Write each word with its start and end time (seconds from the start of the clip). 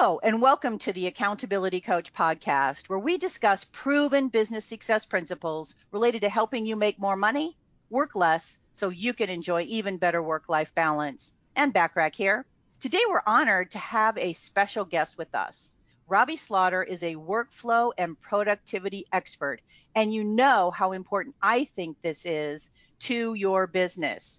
Hello, 0.00 0.20
and 0.22 0.40
welcome 0.40 0.78
to 0.78 0.92
the 0.92 1.08
Accountability 1.08 1.80
Coach 1.80 2.12
podcast, 2.12 2.88
where 2.88 3.00
we 3.00 3.18
discuss 3.18 3.64
proven 3.64 4.28
business 4.28 4.64
success 4.64 5.04
principles 5.04 5.74
related 5.90 6.20
to 6.20 6.28
helping 6.28 6.64
you 6.64 6.76
make 6.76 7.00
more 7.00 7.16
money, 7.16 7.56
work 7.90 8.14
less, 8.14 8.58
so 8.70 8.90
you 8.90 9.12
can 9.12 9.28
enjoy 9.28 9.62
even 9.62 9.98
better 9.98 10.22
work 10.22 10.48
life 10.48 10.72
balance. 10.72 11.32
Anne 11.56 11.72
Bachrach 11.72 12.14
here. 12.14 12.46
Today, 12.78 13.00
we're 13.08 13.24
honored 13.26 13.72
to 13.72 13.80
have 13.80 14.16
a 14.18 14.34
special 14.34 14.84
guest 14.84 15.18
with 15.18 15.34
us. 15.34 15.74
Robby 16.06 16.36
Slaughter 16.36 16.84
is 16.84 17.02
a 17.02 17.16
workflow 17.16 17.90
and 17.98 18.20
productivity 18.20 19.04
expert, 19.12 19.60
and 19.96 20.14
you 20.14 20.22
know 20.22 20.70
how 20.70 20.92
important 20.92 21.34
I 21.42 21.64
think 21.64 21.96
this 22.02 22.24
is 22.24 22.70
to 23.00 23.34
your 23.34 23.66
business. 23.66 24.38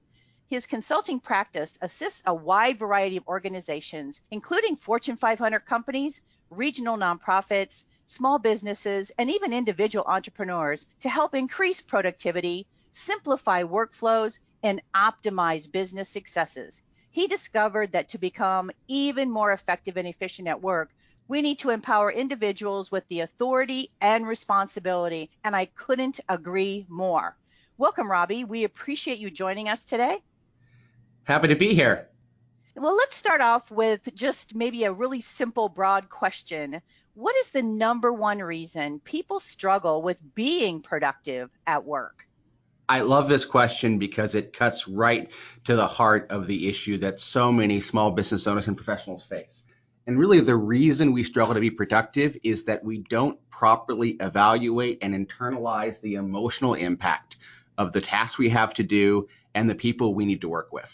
His 0.50 0.66
consulting 0.66 1.20
practice 1.20 1.78
assists 1.80 2.24
a 2.26 2.34
wide 2.34 2.80
variety 2.80 3.18
of 3.18 3.28
organizations, 3.28 4.20
including 4.32 4.78
Fortune 4.78 5.16
500 5.16 5.60
companies, 5.60 6.22
regional 6.50 6.98
nonprofits, 6.98 7.84
small 8.08 8.40
businesses, 8.40 9.12
and 9.20 9.30
even 9.30 9.54
individual 9.54 10.06
entrepreneurs 10.08 10.88
to 11.02 11.10
help 11.10 11.36
increase 11.36 11.82
productivity, 11.82 12.68
simplify 12.92 13.62
workflows, 13.62 14.40
and 14.64 14.82
optimize 14.96 15.72
business 15.72 16.10
successes. 16.10 16.82
He 17.12 17.28
discovered 17.28 17.92
that 17.92 18.10
to 18.10 18.18
become 18.18 18.72
even 18.88 19.30
more 19.30 19.52
effective 19.52 19.98
and 19.98 20.08
efficient 20.08 20.48
at 20.48 20.64
work, 20.64 20.90
we 21.28 21.44
need 21.44 21.60
to 21.60 21.70
empower 21.70 22.12
individuals 22.12 22.92
with 22.92 23.08
the 23.08 23.20
authority 23.20 23.92
and 24.02 24.26
responsibility, 24.26 25.30
and 25.44 25.56
I 25.56 25.66
couldn't 25.66 26.22
agree 26.28 26.88
more. 26.90 27.38
Welcome, 27.78 28.10
Robby. 28.10 28.46
We 28.46 28.64
appreciate 28.64 29.20
you 29.20 29.30
joining 29.30 29.70
us 29.70 29.86
today. 29.86 30.18
Happy 31.26 31.50
to 31.50 31.56
be 31.56 31.74
here. 31.74 32.08
Well, 32.76 32.96
let's 32.96 33.16
start 33.16 33.42
off 33.42 33.70
with 33.70 34.08
just 34.16 34.56
maybe 34.56 34.86
a 34.86 34.94
really 34.94 35.22
simple, 35.22 35.70
broad 35.70 36.10
question. 36.10 36.82
What 37.14 37.36
is 37.36 37.52
the 37.52 37.62
number 37.62 38.14
one 38.14 38.40
reason 38.40 39.00
people 39.00 39.40
struggle 39.40 40.02
with 40.02 40.22
being 40.34 40.82
productive 40.82 41.50
at 41.68 41.84
work? 41.84 42.26
I 42.88 43.02
love 43.02 43.28
this 43.28 43.46
question 43.46 44.00
because 44.00 44.34
it 44.34 44.54
cuts 44.54 44.88
right 44.88 45.30
to 45.66 45.76
the 45.76 45.86
heart 45.86 46.32
of 46.32 46.48
the 46.48 46.68
issue 46.70 46.98
that 47.00 47.20
so 47.20 47.52
many 47.52 47.82
small 47.82 48.12
business 48.12 48.48
owners 48.48 48.68
and 48.68 48.78
professionals 48.78 49.24
face. 49.24 49.64
And 50.08 50.18
really, 50.18 50.40
the 50.40 50.56
reason 50.56 51.12
we 51.12 51.24
struggle 51.24 51.54
to 51.54 51.60
be 51.60 51.70
productive 51.70 52.38
is 52.44 52.64
that 52.64 52.84
we 52.84 52.98
don't 52.98 53.38
properly 53.52 54.18
evaluate 54.20 55.00
and 55.04 55.14
internalize 55.14 56.02
the 56.02 56.16
emotional 56.16 56.74
impact 56.74 57.38
of 57.78 57.92
the 57.92 58.02
tasks 58.02 58.40
we 58.40 58.50
have 58.50 58.74
to 58.76 58.84
do 58.84 59.28
and 59.54 59.70
the 59.70 59.76
people 59.76 60.16
we 60.16 60.26
need 60.26 60.42
to 60.42 60.50
work 60.50 60.74
with. 60.74 60.92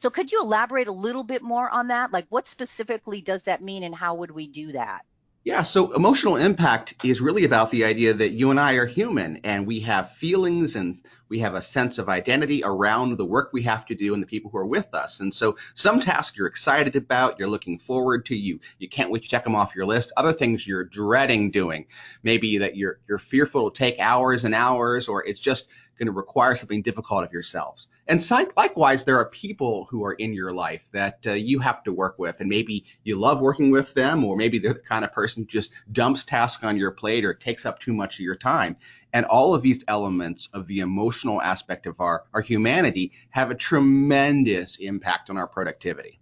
So 0.00 0.08
could 0.08 0.32
you 0.32 0.40
elaborate 0.40 0.88
a 0.88 0.92
little 0.92 1.24
bit 1.24 1.42
more 1.42 1.68
on 1.68 1.88
that? 1.88 2.10
Like 2.10 2.24
what 2.30 2.46
specifically 2.46 3.20
does 3.20 3.42
that 3.42 3.60
mean 3.60 3.82
and 3.82 3.94
how 3.94 4.14
would 4.14 4.30
we 4.30 4.46
do 4.46 4.72
that? 4.72 5.04
Yeah, 5.44 5.62
so 5.62 5.92
emotional 5.92 6.36
impact 6.36 7.04
is 7.04 7.20
really 7.20 7.44
about 7.44 7.70
the 7.70 7.84
idea 7.84 8.14
that 8.14 8.32
you 8.32 8.50
and 8.50 8.58
I 8.58 8.74
are 8.74 8.86
human 8.86 9.40
and 9.44 9.66
we 9.66 9.80
have 9.80 10.12
feelings 10.12 10.74
and 10.74 11.02
we 11.28 11.40
have 11.40 11.54
a 11.54 11.60
sense 11.60 11.98
of 11.98 12.08
identity 12.08 12.62
around 12.64 13.18
the 13.18 13.26
work 13.26 13.50
we 13.52 13.62
have 13.62 13.84
to 13.86 13.94
do 13.94 14.14
and 14.14 14.22
the 14.22 14.26
people 14.26 14.50
who 14.50 14.58
are 14.58 14.66
with 14.66 14.94
us. 14.94 15.20
And 15.20 15.34
so 15.34 15.56
some 15.74 16.00
tasks 16.00 16.36
you're 16.36 16.46
excited 16.46 16.96
about, 16.96 17.38
you're 17.38 17.48
looking 17.48 17.78
forward 17.78 18.26
to, 18.26 18.36
you 18.36 18.60
you 18.78 18.88
can't 18.88 19.10
wait 19.10 19.22
to 19.22 19.28
check 19.28 19.44
them 19.44 19.54
off 19.54 19.74
your 19.74 19.86
list. 19.86 20.12
Other 20.16 20.32
things 20.32 20.66
you're 20.66 20.84
dreading 20.84 21.50
doing. 21.50 21.86
Maybe 22.22 22.58
that 22.58 22.76
you're 22.76 23.00
you're 23.06 23.18
fearful 23.18 23.70
to 23.70 23.78
take 23.78 23.98
hours 23.98 24.44
and 24.44 24.54
hours 24.54 25.08
or 25.08 25.26
it's 25.26 25.40
just 25.40 25.68
going 26.00 26.06
to 26.06 26.12
require 26.12 26.54
something 26.56 26.80
difficult 26.80 27.24
of 27.24 27.32
yourselves. 27.32 27.88
And 28.08 28.24
likewise, 28.56 29.04
there 29.04 29.18
are 29.18 29.26
people 29.26 29.86
who 29.90 30.04
are 30.04 30.14
in 30.14 30.32
your 30.32 30.50
life 30.50 30.88
that 30.92 31.18
uh, 31.26 31.32
you 31.32 31.58
have 31.58 31.82
to 31.84 31.92
work 31.92 32.18
with, 32.18 32.40
and 32.40 32.48
maybe 32.48 32.86
you 33.04 33.16
love 33.16 33.40
working 33.40 33.70
with 33.70 33.92
them, 33.92 34.24
or 34.24 34.34
maybe 34.34 34.58
they're 34.58 34.72
the 34.72 34.80
kind 34.80 35.04
of 35.04 35.12
person 35.12 35.42
who 35.42 35.46
just 35.48 35.72
dumps 35.92 36.24
tasks 36.24 36.64
on 36.64 36.78
your 36.78 36.90
plate 36.90 37.26
or 37.26 37.34
takes 37.34 37.66
up 37.66 37.78
too 37.78 37.92
much 37.92 38.14
of 38.14 38.20
your 38.20 38.34
time. 38.34 38.76
And 39.12 39.26
all 39.26 39.54
of 39.54 39.60
these 39.60 39.84
elements 39.86 40.48
of 40.54 40.66
the 40.66 40.80
emotional 40.80 41.42
aspect 41.42 41.86
of 41.86 42.00
our, 42.00 42.24
our 42.32 42.40
humanity 42.40 43.12
have 43.28 43.50
a 43.50 43.54
tremendous 43.54 44.76
impact 44.76 45.28
on 45.28 45.36
our 45.36 45.48
productivity. 45.48 46.18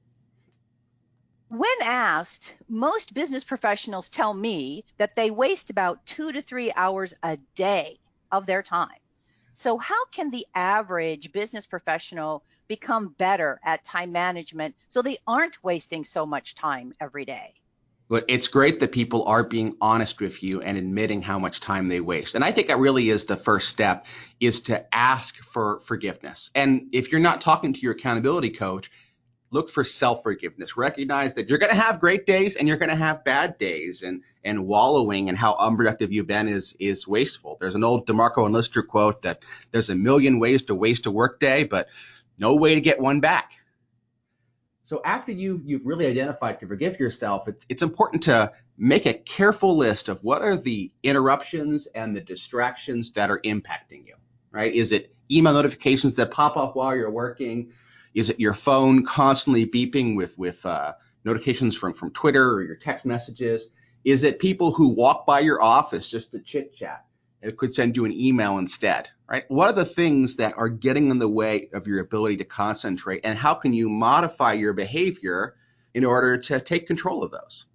When 1.50 1.70
asked, 1.82 2.54
most 2.69 3.14
business 3.14 3.44
professionals 3.44 4.08
tell 4.08 4.34
me 4.34 4.84
that 4.97 5.14
they 5.14 5.30
waste 5.30 5.70
about 5.70 6.04
two 6.04 6.32
to 6.32 6.42
three 6.42 6.72
hours 6.74 7.14
a 7.22 7.38
day 7.54 8.00
of 8.32 8.44
their 8.47 8.62
time. 8.62 8.98
So, 9.53 9.78
how 9.78 10.04
can 10.06 10.31
the 10.31 10.47
average 10.54 11.32
business 11.32 11.66
professional 11.66 12.44
become 12.69 13.14
better 13.19 13.59
at 13.64 13.84
time 13.84 14.12
management 14.12 14.76
so 14.86 15.03
they 15.03 15.19
aren't 15.26 15.62
wasting 15.64 16.04
so 16.04 16.26
much 16.26 16.54
time 16.54 16.92
every 17.00 17.25
day? 17.25 17.54
But 18.09 18.25
it's 18.28 18.48
great 18.48 18.81
that 18.81 18.92
people 18.92 19.25
are 19.25 19.44
being 19.44 19.76
honest 19.81 20.20
with 20.20 20.42
you 20.42 20.62
and 20.62 20.78
admitting 20.78 21.20
how 21.20 21.38
much 21.38 21.60
time 21.60 21.88
they 21.88 22.00
waste. 22.00 22.34
And 22.34 22.42
I 22.42 22.53
think 22.53 22.69
that 22.69 22.78
really 22.78 23.10
is 23.10 23.25
the 23.25 23.36
first 23.36 23.69
step 23.69 24.06
is 24.41 24.60
to 24.62 24.94
ask 24.94 25.36
for 25.36 25.80
forgiveness. 25.80 26.50
And 26.54 26.88
if 26.92 27.12
you're 27.12 27.20
not 27.20 27.42
talking 27.42 27.75
to 27.75 27.80
your 27.80 27.92
accountability 27.92 28.50
coach, 28.50 28.91
look 29.50 29.70
for 29.70 29.82
self-forgiveness. 29.82 30.76
Recognize 30.76 31.34
that 31.34 31.48
you're 31.48 31.59
going 31.59 31.75
to 31.75 31.81
have 31.81 32.00
great 32.00 32.26
days 32.26 32.56
and 32.56 32.69
you're 32.69 32.76
going 32.76 32.91
to 32.91 32.97
have 32.97 33.25
bad 33.25 33.56
days 33.59 34.03
and, 34.03 34.22
and 34.44 34.66
wallowing 34.66 35.28
and 35.28 35.38
how 35.38 35.54
unproductive 35.54 36.12
you've 36.12 36.26
been 36.26 36.48
is, 36.48 36.76
is 36.78 37.09
wasteful. 37.09 37.56
There's 37.59 37.75
an 37.75 37.84
old 37.84 38.06
DeMarco 38.06 38.44
and 38.44 38.53
Lister 38.53 38.82
quote 38.82 39.22
that 39.22 39.42
there's 39.70 39.91
a 39.91 39.94
million 39.94 40.38
ways 40.38 40.62
to 40.64 40.75
waste 40.75 41.06
a 41.06 41.10
workday, 41.10 41.64
but 41.64 41.88
no 42.38 42.56
way 42.56 42.75
to 42.75 42.81
get 42.81 43.00
one 43.00 43.20
back. 43.20 43.53
So 44.84 45.03
after 45.04 45.32
you, 45.32 45.60
you've 45.65 45.84
really 45.84 46.06
identified 46.06 46.60
to 46.60 46.66
forgive 46.66 46.98
yourself, 46.98 47.47
it's, 47.48 47.66
it's 47.69 47.82
important 47.82 48.22
to 48.25 48.53
make 48.78 49.06
a 49.06 49.12
careful 49.12 49.76
list 49.76 50.09
of 50.09 50.22
what 50.22 50.41
are 50.41 50.56
the 50.56 50.92
interruptions 51.03 51.86
and 51.94 52.16
the 52.16 52.20
distractions 52.20 53.10
that 53.12 53.30
are 53.30 53.41
impacting 53.41 54.06
you, 54.06 54.15
right? 54.50 54.72
Is 54.72 54.92
it 54.92 55.15
email 55.30 55.53
notifications 55.53 56.15
that 56.15 56.30
pop 56.30 56.56
up 56.56 56.76
while 56.76 56.97
you're 56.97 57.10
working? 57.10 57.72
Is 58.18 58.30
it 58.30 58.40
your 58.40 58.52
phone 58.52 59.04
constantly 59.04 59.64
beeping 59.64 60.16
with 60.16 60.36
with 60.36 60.66
uh, 60.66 60.94
notifications 61.24 61.76
from 61.76 61.92
from 61.92 62.10
Twitter 62.10 62.50
or 62.50 62.64
your 62.64 62.74
text 62.74 63.06
messages? 63.06 63.68
Is 64.04 64.24
it 64.24 64.40
people 64.40 64.72
who 64.72 64.88
walk 64.88 65.24
by 65.24 65.38
your 65.38 65.62
office 65.62 66.10
just 66.10 66.32
to 66.32 66.40
chit 66.40 66.74
chat? 66.74 67.04
It 67.42 67.56
could 67.56 67.72
send 67.72 67.96
you 67.96 68.04
an 68.06 68.12
email 68.12 68.58
instead, 68.58 69.08
right? 69.30 69.44
What 69.46 69.68
are 69.68 69.72
the 69.72 69.84
things 69.84 70.34
that 70.36 70.58
are 70.58 70.68
getting 70.68 71.12
in 71.12 71.20
the 71.20 71.28
way 71.28 71.68
of 71.72 71.86
your 71.86 72.00
ability 72.00 72.38
to 72.38 72.44
concentrate, 72.44 73.20
and 73.22 73.38
how 73.38 73.54
can 73.54 73.72
you 73.72 73.88
modify 73.88 74.54
your 74.54 74.72
behavior 74.72 75.54
in 75.94 76.04
order 76.04 76.38
to 76.38 76.58
take 76.58 76.88
control 76.88 77.22
of 77.22 77.30
those? 77.30 77.66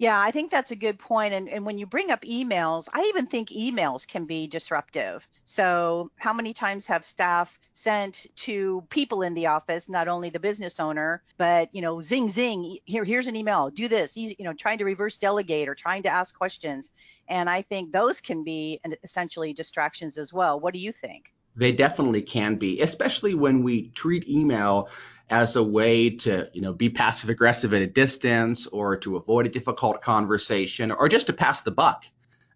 Yeah, 0.00 0.18
I 0.18 0.30
think 0.30 0.50
that's 0.52 0.70
a 0.70 0.76
good 0.76 0.98
point. 1.00 1.34
And, 1.34 1.48
and 1.48 1.66
when 1.66 1.76
you 1.76 1.84
bring 1.84 2.10
up 2.12 2.22
emails, 2.22 2.88
I 2.92 3.02
even 3.08 3.26
think 3.26 3.48
emails 3.50 4.06
can 4.06 4.26
be 4.26 4.46
disruptive. 4.46 5.28
So, 5.44 6.08
how 6.16 6.32
many 6.32 6.54
times 6.54 6.86
have 6.86 7.04
staff 7.04 7.58
sent 7.72 8.26
to 8.36 8.86
people 8.90 9.22
in 9.22 9.34
the 9.34 9.46
office, 9.48 9.88
not 9.88 10.06
only 10.06 10.30
the 10.30 10.38
business 10.38 10.78
owner, 10.78 11.24
but 11.36 11.68
you 11.74 11.82
know, 11.82 12.00
zing 12.00 12.30
zing, 12.30 12.78
here 12.84 13.02
here's 13.04 13.26
an 13.26 13.34
email, 13.34 13.70
do 13.70 13.88
this, 13.88 14.16
you 14.16 14.36
know, 14.38 14.52
trying 14.54 14.78
to 14.78 14.84
reverse 14.84 15.18
delegate 15.18 15.68
or 15.68 15.74
trying 15.74 16.04
to 16.04 16.10
ask 16.10 16.36
questions. 16.36 16.90
And 17.26 17.50
I 17.50 17.62
think 17.62 17.92
those 17.92 18.20
can 18.20 18.44
be 18.44 18.80
essentially 19.02 19.52
distractions 19.52 20.16
as 20.16 20.32
well. 20.32 20.60
What 20.60 20.74
do 20.74 20.80
you 20.80 20.92
think? 20.92 21.32
They 21.58 21.72
definitely 21.72 22.22
can 22.22 22.54
be, 22.54 22.80
especially 22.80 23.34
when 23.34 23.64
we 23.64 23.88
treat 23.88 24.28
email 24.28 24.88
as 25.28 25.56
a 25.56 25.62
way 25.62 26.10
to, 26.10 26.48
you 26.54 26.62
know, 26.62 26.72
be 26.72 26.88
passive 26.88 27.30
aggressive 27.30 27.74
at 27.74 27.82
a 27.82 27.86
distance 27.86 28.68
or 28.68 28.96
to 28.98 29.16
avoid 29.16 29.46
a 29.46 29.50
difficult 29.50 30.00
conversation 30.00 30.92
or 30.92 31.08
just 31.08 31.26
to 31.26 31.32
pass 31.32 31.62
the 31.62 31.72
buck. 31.72 32.04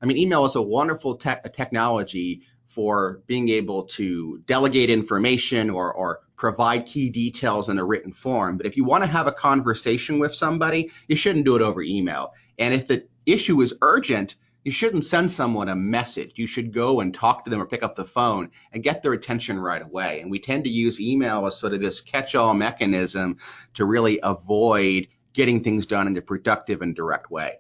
I 0.00 0.06
mean, 0.06 0.18
email 0.18 0.44
is 0.44 0.54
a 0.54 0.62
wonderful 0.62 1.16
te- 1.16 1.50
technology 1.52 2.42
for 2.68 3.22
being 3.26 3.48
able 3.48 3.86
to 3.86 4.40
delegate 4.46 4.88
information 4.88 5.68
or, 5.68 5.92
or 5.92 6.20
provide 6.36 6.86
key 6.86 7.10
details 7.10 7.68
in 7.68 7.78
a 7.78 7.84
written 7.84 8.12
form. 8.12 8.56
But 8.56 8.66
if 8.66 8.76
you 8.76 8.84
want 8.84 9.02
to 9.02 9.10
have 9.10 9.26
a 9.26 9.32
conversation 9.32 10.20
with 10.20 10.34
somebody, 10.34 10.92
you 11.08 11.16
shouldn't 11.16 11.44
do 11.44 11.56
it 11.56 11.62
over 11.62 11.82
email. 11.82 12.34
And 12.56 12.72
if 12.72 12.86
the 12.86 13.06
issue 13.26 13.60
is 13.60 13.74
urgent, 13.82 14.36
you 14.64 14.70
shouldn't 14.70 15.04
send 15.04 15.32
someone 15.32 15.68
a 15.68 15.74
message. 15.74 16.32
You 16.36 16.46
should 16.46 16.72
go 16.72 17.00
and 17.00 17.12
talk 17.12 17.44
to 17.44 17.50
them 17.50 17.60
or 17.60 17.66
pick 17.66 17.82
up 17.82 17.96
the 17.96 18.04
phone 18.04 18.50
and 18.72 18.82
get 18.82 19.02
their 19.02 19.12
attention 19.12 19.58
right 19.58 19.82
away. 19.82 20.20
And 20.20 20.30
we 20.30 20.38
tend 20.38 20.64
to 20.64 20.70
use 20.70 21.00
email 21.00 21.46
as 21.46 21.58
sort 21.58 21.72
of 21.72 21.80
this 21.80 22.00
catch 22.00 22.34
all 22.34 22.54
mechanism 22.54 23.38
to 23.74 23.84
really 23.84 24.20
avoid 24.22 25.08
getting 25.32 25.62
things 25.62 25.86
done 25.86 26.06
in 26.06 26.16
a 26.16 26.22
productive 26.22 26.82
and 26.82 26.94
direct 26.94 27.30
way. 27.30 27.58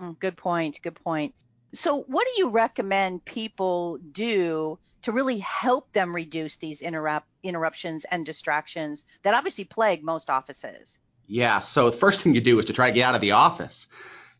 Mm, 0.00 0.18
good 0.18 0.36
point. 0.36 0.80
Good 0.82 0.96
point. 0.96 1.34
So, 1.72 2.02
what 2.02 2.26
do 2.26 2.42
you 2.42 2.50
recommend 2.50 3.24
people 3.24 3.98
do 3.98 4.78
to 5.02 5.12
really 5.12 5.38
help 5.38 5.92
them 5.92 6.14
reduce 6.14 6.56
these 6.56 6.80
interrupt, 6.80 7.26
interruptions 7.42 8.04
and 8.04 8.24
distractions 8.24 9.04
that 9.22 9.34
obviously 9.34 9.64
plague 9.64 10.02
most 10.02 10.30
offices? 10.30 10.98
Yeah. 11.26 11.58
So, 11.60 11.90
the 11.90 11.96
first 11.96 12.20
thing 12.20 12.34
you 12.34 12.40
do 12.40 12.58
is 12.58 12.66
to 12.66 12.72
try 12.72 12.88
to 12.88 12.94
get 12.94 13.04
out 13.04 13.14
of 13.14 13.20
the 13.20 13.32
office 13.32 13.88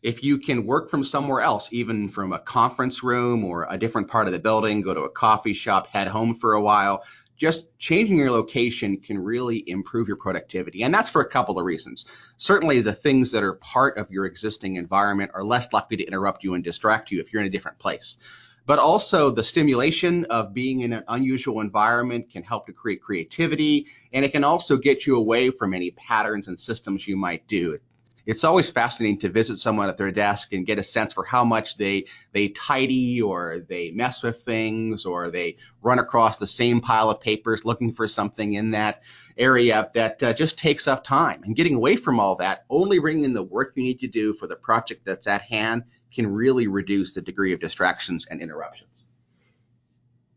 if 0.01 0.23
you 0.23 0.37
can 0.37 0.65
work 0.65 0.89
from 0.89 1.03
somewhere 1.03 1.41
else, 1.41 1.73
even 1.73 2.09
from 2.09 2.33
a 2.33 2.39
conference 2.39 3.03
room 3.03 3.43
or 3.43 3.67
a 3.69 3.77
different 3.77 4.09
part 4.09 4.27
of 4.27 4.33
the 4.33 4.39
building, 4.39 4.81
go 4.81 4.93
to 4.93 5.01
a 5.01 5.09
coffee 5.09 5.53
shop, 5.53 5.87
head 5.87 6.07
home 6.07 6.35
for 6.35 6.53
a 6.53 6.61
while, 6.61 7.03
just 7.35 7.77
changing 7.77 8.17
your 8.17 8.31
location 8.31 8.97
can 8.97 9.19
really 9.19 9.63
improve 9.67 10.07
your 10.07 10.17
productivity. 10.17 10.83
And 10.83 10.93
that's 10.93 11.09
for 11.09 11.21
a 11.21 11.29
couple 11.29 11.59
of 11.59 11.65
reasons. 11.65 12.05
Certainly, 12.37 12.81
the 12.81 12.93
things 12.93 13.31
that 13.31 13.43
are 13.43 13.53
part 13.53 13.97
of 13.97 14.11
your 14.11 14.25
existing 14.25 14.75
environment 14.75 15.31
are 15.33 15.43
less 15.43 15.71
likely 15.71 15.97
to 15.97 16.03
interrupt 16.03 16.43
you 16.43 16.55
and 16.55 16.63
distract 16.63 17.11
you 17.11 17.19
if 17.19 17.31
you're 17.31 17.41
in 17.41 17.47
a 17.47 17.51
different 17.51 17.79
place. 17.79 18.17
But 18.65 18.79
also, 18.79 19.31
the 19.31 19.43
stimulation 19.43 20.25
of 20.25 20.53
being 20.53 20.81
in 20.81 20.93
an 20.93 21.05
unusual 21.07 21.61
environment 21.61 22.31
can 22.31 22.43
help 22.43 22.65
to 22.65 22.73
create 22.73 23.01
creativity, 23.01 23.87
and 24.11 24.25
it 24.25 24.31
can 24.31 24.43
also 24.43 24.75
get 24.77 25.05
you 25.05 25.15
away 25.15 25.51
from 25.51 25.73
any 25.73 25.91
patterns 25.91 26.47
and 26.47 26.59
systems 26.59 27.07
you 27.07 27.15
might 27.15 27.47
do 27.47 27.79
it's 28.27 28.43
always 28.43 28.69
fascinating 28.69 29.19
to 29.19 29.29
visit 29.29 29.57
someone 29.57 29.87
at 29.87 29.97
their 29.97 30.11
desk 30.11 30.51
and 30.51 30.65
get 30.65 30.79
a 30.79 30.83
sense 30.83 31.13
for 31.13 31.23
how 31.23 31.45
much 31.45 31.77
they 31.77 32.05
they 32.33 32.49
tidy 32.49 33.21
or 33.21 33.65
they 33.67 33.91
mess 33.91 34.21
with 34.21 34.43
things 34.43 35.05
or 35.05 35.31
they 35.31 35.55
run 35.81 35.97
across 35.97 36.35
the 36.35 36.45
same 36.45 36.81
pile 36.81 37.09
of 37.09 37.21
papers 37.21 37.63
looking 37.63 37.93
for 37.93 38.05
something 38.05 38.53
in 38.53 38.71
that 38.71 39.01
area 39.37 39.89
that 39.93 40.21
uh, 40.21 40.33
just 40.33 40.59
takes 40.59 40.89
up 40.89 41.05
time. 41.05 41.41
And 41.43 41.55
getting 41.55 41.75
away 41.75 41.95
from 41.95 42.19
all 42.19 42.35
that, 42.35 42.65
only 42.69 42.99
bringing 42.99 43.23
in 43.23 43.33
the 43.33 43.41
work 43.41 43.73
you 43.75 43.83
need 43.83 44.01
to 44.01 44.07
do 44.07 44.33
for 44.33 44.45
the 44.45 44.57
project 44.57 45.05
that's 45.05 45.27
at 45.27 45.41
hand 45.41 45.83
can 46.13 46.27
really 46.27 46.67
reduce 46.67 47.13
the 47.13 47.21
degree 47.21 47.53
of 47.53 47.61
distractions 47.61 48.25
and 48.29 48.41
interruptions. 48.41 49.05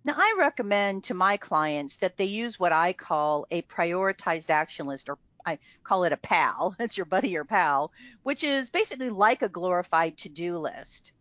Now, 0.04 0.14
I 0.16 0.36
recommend 0.38 1.04
to 1.04 1.14
my 1.14 1.36
clients 1.36 1.96
that 1.98 2.16
they 2.16 2.24
use 2.24 2.58
what 2.58 2.72
I 2.72 2.92
call 2.92 3.46
a 3.50 3.62
prioritized 3.62 4.48
action 4.48 4.86
list 4.86 5.08
or 5.08 5.18
I 5.46 5.58
call 5.82 6.04
it 6.04 6.12
a 6.12 6.16
pal. 6.16 6.74
It's 6.80 6.96
your 6.96 7.06
buddy 7.06 7.36
or 7.36 7.44
pal, 7.44 7.92
which 8.22 8.44
is 8.44 8.70
basically 8.70 9.10
like 9.10 9.42
a 9.42 9.48
glorified 9.48 10.18
to-do 10.18 10.58
list. 10.58 11.12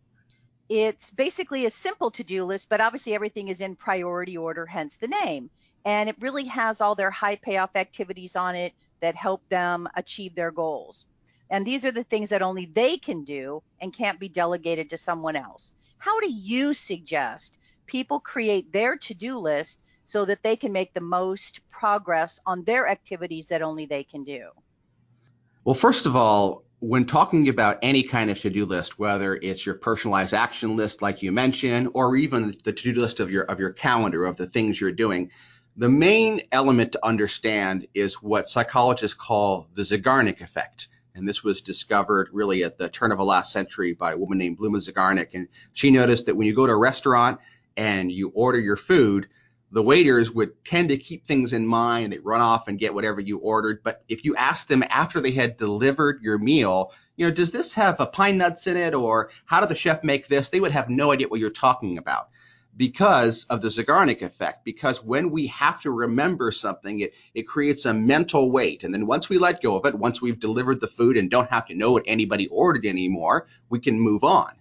It's 0.70 1.12
basically 1.12 1.66
a 1.66 1.72
simple 1.72 2.12
to-do 2.12 2.44
list, 2.44 2.70
but 2.70 2.82
obviously 2.82 3.16
everything 3.16 3.48
is 3.48 3.62
in 3.62 3.76
priority 3.76 4.38
order, 4.38 4.66
hence 4.66 4.98
the 4.98 5.08
name. 5.08 5.50
And 5.86 6.10
it 6.10 6.16
really 6.20 6.46
has 6.46 6.82
all 6.82 6.96
their 6.96 7.12
high 7.12 7.38
payoff 7.38 7.76
activities 7.76 8.36
on 8.36 8.56
it 8.56 8.74
that 9.00 9.16
help 9.16 9.48
them 9.50 9.88
achieve 9.96 10.36
their 10.36 10.52
goals. 10.52 11.06
And 11.50 11.66
these 11.66 11.86
are 11.86 11.92
the 11.92 12.04
things 12.04 12.30
that 12.30 12.44
only 12.44 12.66
they 12.66 12.98
can 12.98 13.24
do 13.24 13.64
and 13.82 13.94
can't 13.94 14.20
be 14.20 14.30
delegated 14.30 14.92
to 14.92 14.98
someone 14.98 15.36
else. 15.36 15.74
How 15.98 16.20
do 16.20 16.32
you 16.32 16.74
suggest 16.74 17.58
people 17.88 18.20
create 18.20 18.72
their 18.72 18.96
to-do 18.96 19.38
list 19.38 19.82
so 20.10 20.26
that 20.26 20.42
they 20.42 20.56
can 20.56 20.74
make 20.74 20.92
the 20.96 21.02
most 21.02 21.60
progress 21.70 22.40
on 22.44 22.64
their 22.64 22.88
activities 22.88 23.50
that 23.50 23.62
only 23.62 23.86
they 23.86 24.04
can 24.04 24.24
do? 24.24 24.50
Well, 25.64 25.76
first 25.76 26.08
of 26.08 26.16
all, 26.16 26.64
when 26.80 27.06
talking 27.06 27.48
about 27.48 27.78
any 27.84 28.02
kind 28.02 28.32
of 28.32 28.40
to-do 28.40 28.66
list, 28.66 28.98
whether 28.98 29.36
it's 29.36 29.64
your 29.64 29.76
personalized 29.76 30.34
action 30.34 30.76
list, 30.76 31.04
like 31.04 31.22
you 31.22 31.32
mentioned, 31.32 31.90
or 31.94 32.16
even 32.16 32.58
the 32.64 32.74
to-do 32.74 33.00
list 33.00 33.20
of 33.20 33.30
your 33.30 33.44
of 33.44 33.60
your 33.60 33.70
calendar 33.70 34.26
of 34.26 34.36
the 34.36 34.48
things 34.48 34.82
you're 34.82 34.92
doing, 34.92 35.30
the 35.78 35.90
main 35.90 36.42
element 36.52 36.94
to 36.94 37.06
understand 37.06 37.86
is 37.94 38.16
what 38.16 38.50
psychologists 38.50 39.16
call 39.16 39.68
the 39.74 39.84
Zeigarnik 39.84 40.42
effect. 40.42 40.88
And 41.14 41.28
this 41.28 41.44
was 41.44 41.62
discovered 41.62 42.30
really 42.34 42.64
at 42.64 42.80
the 42.80 42.90
turn 42.90 43.12
of 43.12 43.20
the 43.20 43.26
last 43.26 43.52
century 43.52 43.94
by 43.94 44.14
a 44.14 44.18
woman 44.18 44.40
named 44.40 44.58
Bluma 44.58 44.78
Zeigarnik. 44.78 45.36
And 45.36 45.50
she 45.74 45.92
noticed 45.92 46.26
that 46.26 46.36
when 46.36 46.48
you 46.48 46.56
go 46.56 46.66
to 46.66 46.74
a 46.74 46.78
restaurant 46.78 47.40
and 47.78 48.12
you 48.12 48.30
order 48.34 48.60
your 48.60 48.78
food, 48.78 49.28
the 49.72 49.84
waiters 49.84 50.32
would 50.32 50.64
tend 50.66 50.90
to 50.90 50.98
keep 50.98 51.26
things 51.26 51.54
in 51.54 51.66
mind. 51.66 52.12
They 52.12 52.20
run 52.20 52.42
off 52.42 52.68
and 52.68 52.80
get 52.80 52.94
whatever 52.94 53.22
you 53.22 53.38
ordered. 53.38 53.82
But 53.84 54.04
if 54.10 54.26
you 54.26 54.36
ask 54.36 54.68
them 54.68 54.84
after 54.90 55.20
they 55.20 55.32
had 55.32 55.58
delivered 55.58 56.22
your 56.22 56.38
meal, 56.38 56.92
you 57.16 57.28
know, 57.28 57.32
does 57.32 57.52
this 57.52 57.74
have 57.74 58.00
a 58.00 58.06
pine 58.06 58.38
nuts 58.38 58.68
in 58.68 58.78
it 58.78 58.94
or 58.94 59.30
how 59.46 59.60
did 59.60 59.70
the 59.70 59.76
chef 59.76 60.04
make 60.04 60.28
this? 60.28 60.50
They 60.50 60.60
would 60.60 60.72
have 60.72 60.90
no 60.90 61.12
idea 61.12 61.28
what 61.28 61.40
you're 61.40 61.52
talking 61.52 61.98
about 61.98 62.30
because 62.76 63.44
of 63.50 63.62
the 63.62 63.68
Zeigarnik 63.68 64.22
effect. 64.22 64.66
Because 64.66 65.04
when 65.04 65.30
we 65.30 65.48
have 65.48 65.82
to 65.82 65.92
remember 65.92 66.52
something, 66.52 67.02
it, 67.02 67.14
it 67.36 67.44
creates 67.44 67.86
a 67.86 67.94
mental 67.94 68.52
weight. 68.52 68.84
And 68.84 68.94
then 68.94 69.06
once 69.06 69.30
we 69.30 69.38
let 69.38 69.62
go 69.62 69.78
of 69.78 69.86
it, 69.86 70.00
once 70.00 70.22
we've 70.22 70.40
delivered 70.40 70.80
the 70.80 70.88
food 70.88 71.18
and 71.18 71.30
don't 71.30 71.50
have 71.50 71.68
to 71.68 71.76
know 71.76 71.92
what 71.92 72.04
anybody 72.08 72.48
ordered 72.48 72.86
anymore, 72.86 73.48
we 73.70 73.80
can 73.80 74.00
move 74.00 74.24
on. 74.24 74.54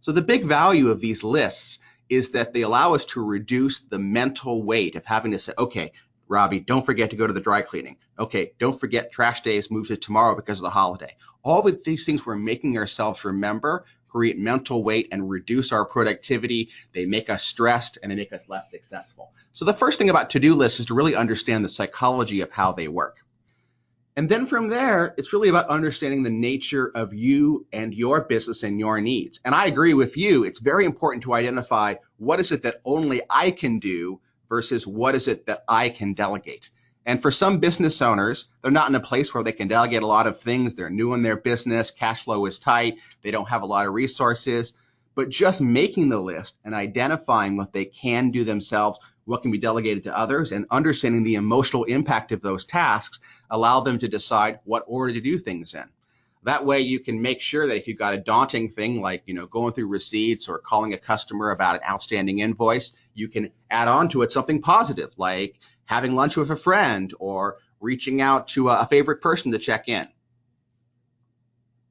So 0.00 0.12
the 0.12 0.22
big 0.22 0.46
value 0.46 0.90
of 0.90 1.00
these 1.00 1.24
lists 1.24 1.78
is 2.14 2.32
that 2.32 2.52
they 2.52 2.62
allow 2.62 2.94
us 2.94 3.04
to 3.06 3.24
reduce 3.24 3.80
the 3.80 3.98
mental 3.98 4.62
weight 4.62 4.96
of 4.96 5.04
having 5.04 5.32
to 5.32 5.38
say, 5.38 5.52
okay, 5.58 5.92
Robby, 6.28 6.60
don't 6.60 6.86
forget 6.86 7.10
to 7.10 7.16
go 7.16 7.26
to 7.26 7.32
the 7.32 7.40
dry 7.40 7.62
cleaning. 7.62 7.96
Okay, 8.18 8.52
don't 8.58 8.78
forget 8.78 9.12
trash 9.12 9.42
day 9.42 9.56
is 9.56 9.70
moved 9.70 9.88
to 9.88 9.96
tomorrow 9.96 10.34
because 10.34 10.58
of 10.58 10.62
the 10.64 10.70
holiday. 10.70 11.16
All 11.42 11.66
of 11.66 11.84
these 11.84 12.04
things 12.06 12.24
we're 12.24 12.36
making 12.36 12.78
ourselves 12.78 13.24
remember 13.24 13.84
create 14.08 14.38
mental 14.38 14.84
weight 14.84 15.08
and 15.10 15.28
reduce 15.28 15.72
our 15.72 15.84
productivity. 15.84 16.70
They 16.92 17.04
make 17.04 17.28
us 17.28 17.42
stressed 17.42 17.98
and 18.02 18.12
they 18.12 18.16
make 18.16 18.32
us 18.32 18.48
less 18.48 18.70
successful. 18.70 19.32
So 19.52 19.64
the 19.64 19.74
first 19.74 19.98
thing 19.98 20.08
about 20.08 20.30
to-do 20.30 20.54
lists 20.54 20.80
is 20.80 20.86
to 20.86 20.94
really 20.94 21.16
understand 21.16 21.64
the 21.64 21.68
psychology 21.68 22.40
of 22.40 22.52
how 22.52 22.72
they 22.72 22.86
work. 22.86 23.23
And 24.16 24.28
then 24.28 24.46
from 24.46 24.68
there, 24.68 25.12
it's 25.18 25.32
really 25.32 25.48
about 25.48 25.68
understanding 25.68 26.22
the 26.22 26.30
nature 26.30 26.88
of 26.94 27.12
you 27.12 27.66
and 27.72 27.92
your 27.92 28.22
business 28.22 28.62
and 28.62 28.78
your 28.78 29.00
needs. 29.00 29.40
And 29.44 29.54
I 29.54 29.66
agree 29.66 29.92
with 29.92 30.16
you. 30.16 30.44
It's 30.44 30.60
very 30.60 30.84
important 30.84 31.24
to 31.24 31.34
identify 31.34 31.96
what 32.16 32.38
is 32.38 32.52
it 32.52 32.62
that 32.62 32.80
only 32.84 33.22
I 33.28 33.50
can 33.50 33.80
do 33.80 34.20
versus 34.48 34.86
what 34.86 35.16
is 35.16 35.26
it 35.26 35.46
that 35.46 35.64
I 35.66 35.88
can 35.88 36.14
delegate. 36.14 36.70
And 37.04 37.20
for 37.20 37.32
some 37.32 37.58
business 37.58 38.00
owners, 38.00 38.48
they're 38.62 38.70
not 38.70 38.88
in 38.88 38.94
a 38.94 39.00
place 39.00 39.34
where 39.34 39.42
they 39.42 39.52
can 39.52 39.68
delegate 39.68 40.02
a 40.04 40.06
lot 40.06 40.28
of 40.28 40.38
things. 40.38 40.74
They're 40.74 40.90
new 40.90 41.12
in 41.14 41.22
their 41.22 41.36
business, 41.36 41.90
cash 41.90 42.22
flow 42.22 42.46
is 42.46 42.60
tight, 42.60 43.00
they 43.22 43.32
don't 43.32 43.48
have 43.48 43.62
a 43.62 43.66
lot 43.66 43.86
of 43.86 43.94
resources. 43.94 44.72
But 45.16 45.28
just 45.28 45.60
making 45.60 46.08
the 46.08 46.18
list 46.18 46.58
and 46.64 46.74
identifying 46.74 47.56
what 47.56 47.72
they 47.72 47.84
can 47.84 48.30
do 48.30 48.44
themselves 48.44 48.98
what 49.24 49.42
can 49.42 49.50
be 49.50 49.58
delegated 49.58 50.04
to 50.04 50.16
others, 50.16 50.52
and 50.52 50.66
understanding 50.70 51.22
the 51.22 51.36
emotional 51.36 51.84
impact 51.84 52.32
of 52.32 52.42
those 52.42 52.64
tasks 52.64 53.20
allow 53.50 53.80
them 53.80 53.98
to 53.98 54.08
decide 54.08 54.60
what 54.64 54.84
order 54.86 55.12
to 55.12 55.20
do 55.20 55.38
things 55.38 55.74
in. 55.74 55.84
That 56.44 56.66
way 56.66 56.80
you 56.80 57.00
can 57.00 57.22
make 57.22 57.40
sure 57.40 57.66
that 57.66 57.76
if 57.76 57.88
you've 57.88 57.98
got 57.98 58.14
a 58.14 58.18
daunting 58.18 58.68
thing 58.68 59.00
like, 59.00 59.22
you 59.26 59.32
know, 59.32 59.46
going 59.46 59.72
through 59.72 59.88
receipts 59.88 60.48
or 60.48 60.58
calling 60.58 60.92
a 60.92 60.98
customer 60.98 61.50
about 61.50 61.76
an 61.76 61.80
outstanding 61.88 62.40
invoice, 62.40 62.92
you 63.14 63.28
can 63.28 63.50
add 63.70 63.88
on 63.88 64.08
to 64.10 64.20
it 64.22 64.30
something 64.30 64.60
positive 64.60 65.14
like 65.16 65.58
having 65.86 66.14
lunch 66.14 66.36
with 66.36 66.50
a 66.50 66.56
friend 66.56 67.14
or 67.18 67.58
reaching 67.80 68.20
out 68.20 68.48
to 68.48 68.68
a 68.68 68.86
favorite 68.86 69.22
person 69.22 69.52
to 69.52 69.58
check 69.58 69.88
in. 69.88 70.06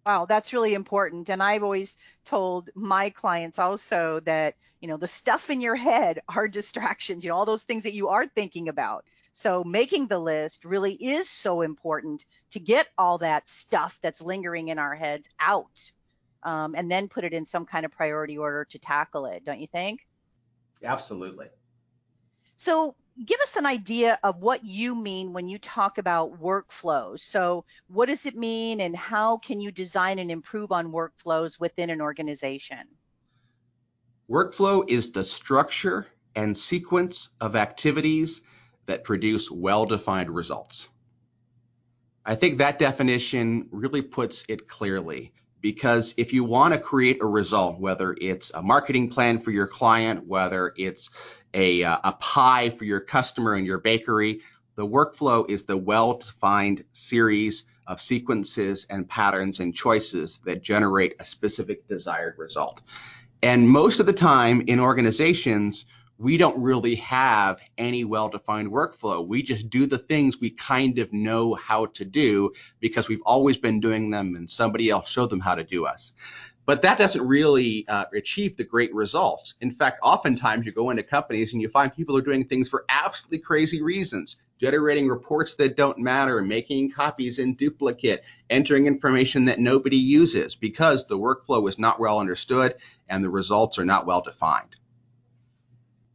Wow, 0.06 0.26
that's 0.26 0.52
really 0.52 0.74
important. 0.74 1.30
And 1.30 1.42
I've 1.42 1.64
always 1.64 1.98
told 2.26 2.70
my 2.76 3.10
clients 3.10 3.58
also 3.58 4.20
that, 4.22 4.56
you 4.82 4.88
know, 4.90 4.98
the 4.98 5.08
stuff 5.08 5.50
in 5.50 5.62
your 5.62 5.76
head 5.76 6.22
are 6.28 6.48
distractions, 6.48 7.24
you 7.24 7.30
know, 7.30 7.36
all 7.36 7.46
those 7.46 7.64
things 7.64 7.84
that 7.84 7.94
you 7.94 8.10
are 8.10 8.28
thinking 8.28 8.68
about. 8.68 9.06
So 9.32 9.64
making 9.64 10.08
the 10.08 10.20
list 10.20 10.64
really 10.64 10.94
is 10.94 11.30
so 11.30 11.62
important 11.62 12.24
to 12.52 12.60
get 12.60 12.88
all 12.98 13.18
that 13.20 13.48
stuff 13.48 13.98
that's 14.02 14.22
lingering 14.22 14.68
in 14.68 14.78
our 14.78 14.94
heads 14.94 15.28
out 15.40 15.92
um, 16.44 16.76
and 16.76 16.92
then 16.92 17.08
put 17.08 17.24
it 17.24 17.34
in 17.34 17.46
some 17.46 17.66
kind 17.66 17.86
of 17.86 17.92
priority 17.92 18.38
order 18.38 18.66
to 18.66 18.80
tackle 18.80 19.26
it, 19.26 19.44
don't 19.44 19.60
you 19.60 19.68
think? 19.68 20.02
Absolutely. 20.84 21.48
So 22.58 22.96
give 23.24 23.40
us 23.42 23.56
an 23.56 23.66
idea 23.66 24.20
of 24.24 24.42
what 24.42 24.64
you 24.64 24.96
mean 24.96 25.34
when 25.34 25.48
you 25.48 25.60
talk 25.60 25.98
about 25.98 26.42
workflows. 26.42 27.20
So, 27.20 27.66
what 27.88 28.08
does 28.08 28.26
it 28.26 28.36
mean, 28.36 28.82
and 28.82 28.96
how 28.96 29.38
can 29.38 29.60
you 29.62 29.72
design 29.72 30.20
and 30.20 30.32
improve 30.32 30.72
on 30.72 30.92
workflows 30.92 31.60
within 31.60 31.90
an 31.90 32.02
organization? 32.02 32.80
Workflow 34.30 34.90
is 34.90 35.12
the 35.12 35.24
structure 35.24 36.08
and 36.36 36.58
sequence 36.58 37.30
of 37.40 37.56
activities 37.56 38.42
that 38.86 39.04
produce 39.04 39.52
well 39.52 39.86
defined 39.86 40.30
results. 40.30 40.90
I 42.26 42.36
think 42.36 42.58
that 42.58 42.80
definition 42.80 43.68
really 43.72 44.02
puts 44.02 44.46
it 44.48 44.68
clearly 44.68 45.34
because 45.62 46.14
if 46.18 46.34
you 46.34 46.44
want 46.44 46.74
to 46.74 46.80
create 46.80 47.22
a 47.22 47.26
result, 47.26 47.80
whether 47.80 48.16
it's 48.20 48.52
a 48.54 48.62
marketing 48.62 49.10
plan 49.10 49.40
for 49.40 49.52
your 49.52 49.68
client, 49.68 50.26
whether 50.26 50.74
it's 50.76 51.10
a, 51.54 51.84
uh, 51.84 52.00
a 52.04 52.14
pie 52.14 52.70
for 52.70 52.86
your 52.86 53.00
customer 53.00 53.56
in 53.56 53.66
your 53.66 53.80
bakery, 53.80 54.42
the 54.76 54.86
workflow 54.86 55.50
is 55.50 55.64
the 55.64 55.78
well 55.78 56.18
defined 56.18 56.84
series 56.94 57.64
of 57.88 58.00
sequences 58.00 58.86
and 58.90 59.08
patterns 59.08 59.60
and 59.60 59.76
choices 59.76 60.40
that 60.46 60.64
generate 60.64 61.16
a 61.20 61.26
specific 61.26 61.88
desired 61.88 62.36
result. 62.38 62.82
And 63.42 63.68
most 63.68 64.00
of 64.00 64.06
the 64.06 64.14
time 64.14 64.64
in 64.68 64.80
organizations, 64.80 65.86
we 66.18 66.38
don't 66.38 66.62
really 66.62 66.96
have 66.96 67.60
any 67.78 68.04
well 68.06 68.30
defined 68.30 68.72
workflow. 68.72 69.26
We 69.26 69.44
just 69.44 69.70
do 69.70 69.86
the 69.86 69.98
things 69.98 70.40
we 70.40 70.52
kind 70.52 71.00
of 71.00 71.12
know 71.12 71.54
how 71.56 71.88
to 71.88 72.06
do 72.06 72.54
because 72.80 73.10
we've 73.10 73.22
always 73.26 73.58
been 73.58 73.80
doing 73.80 74.12
them 74.12 74.36
and 74.36 74.50
somebody 74.50 74.90
else 74.90 75.10
showed 75.10 75.30
them 75.30 75.42
how 75.42 75.56
to 75.56 75.64
do 75.64 75.86
us. 75.86 76.14
But 76.66 76.82
that 76.84 76.98
doesn't 76.98 77.26
really 77.28 77.86
uh, 77.88 78.06
achieve 78.16 78.56
the 78.56 78.64
great 78.64 78.94
results. 78.94 79.56
In 79.60 79.72
fact, 79.72 80.00
oftentimes 80.02 80.66
you 80.66 80.72
go 80.72 80.90
into 80.90 81.04
companies 81.04 81.52
and 81.52 81.62
you 81.62 81.68
find 81.68 81.94
people 81.94 82.16
are 82.18 82.22
doing 82.22 82.46
things 82.46 82.70
for 82.70 82.86
absolutely 82.88 83.40
crazy 83.40 83.82
reasons, 83.82 84.38
generating 84.60 85.10
reports 85.10 85.56
that 85.56 85.76
don't 85.76 85.98
matter, 85.98 86.42
making 86.42 86.92
copies 86.92 87.38
in 87.38 87.56
duplicate, 87.56 88.24
entering 88.50 88.88
information 88.88 89.46
that 89.46 89.60
nobody 89.60 89.98
uses 89.98 90.56
because 90.56 91.06
the 91.06 91.18
workflow 91.18 91.68
is 91.68 91.78
not 91.78 92.00
well 92.00 92.20
understood 92.20 92.76
and 93.10 93.24
the 93.24 93.30
results 93.30 93.78
are 93.78 93.86
not 93.86 94.06
well 94.06 94.22
defined. 94.22 94.76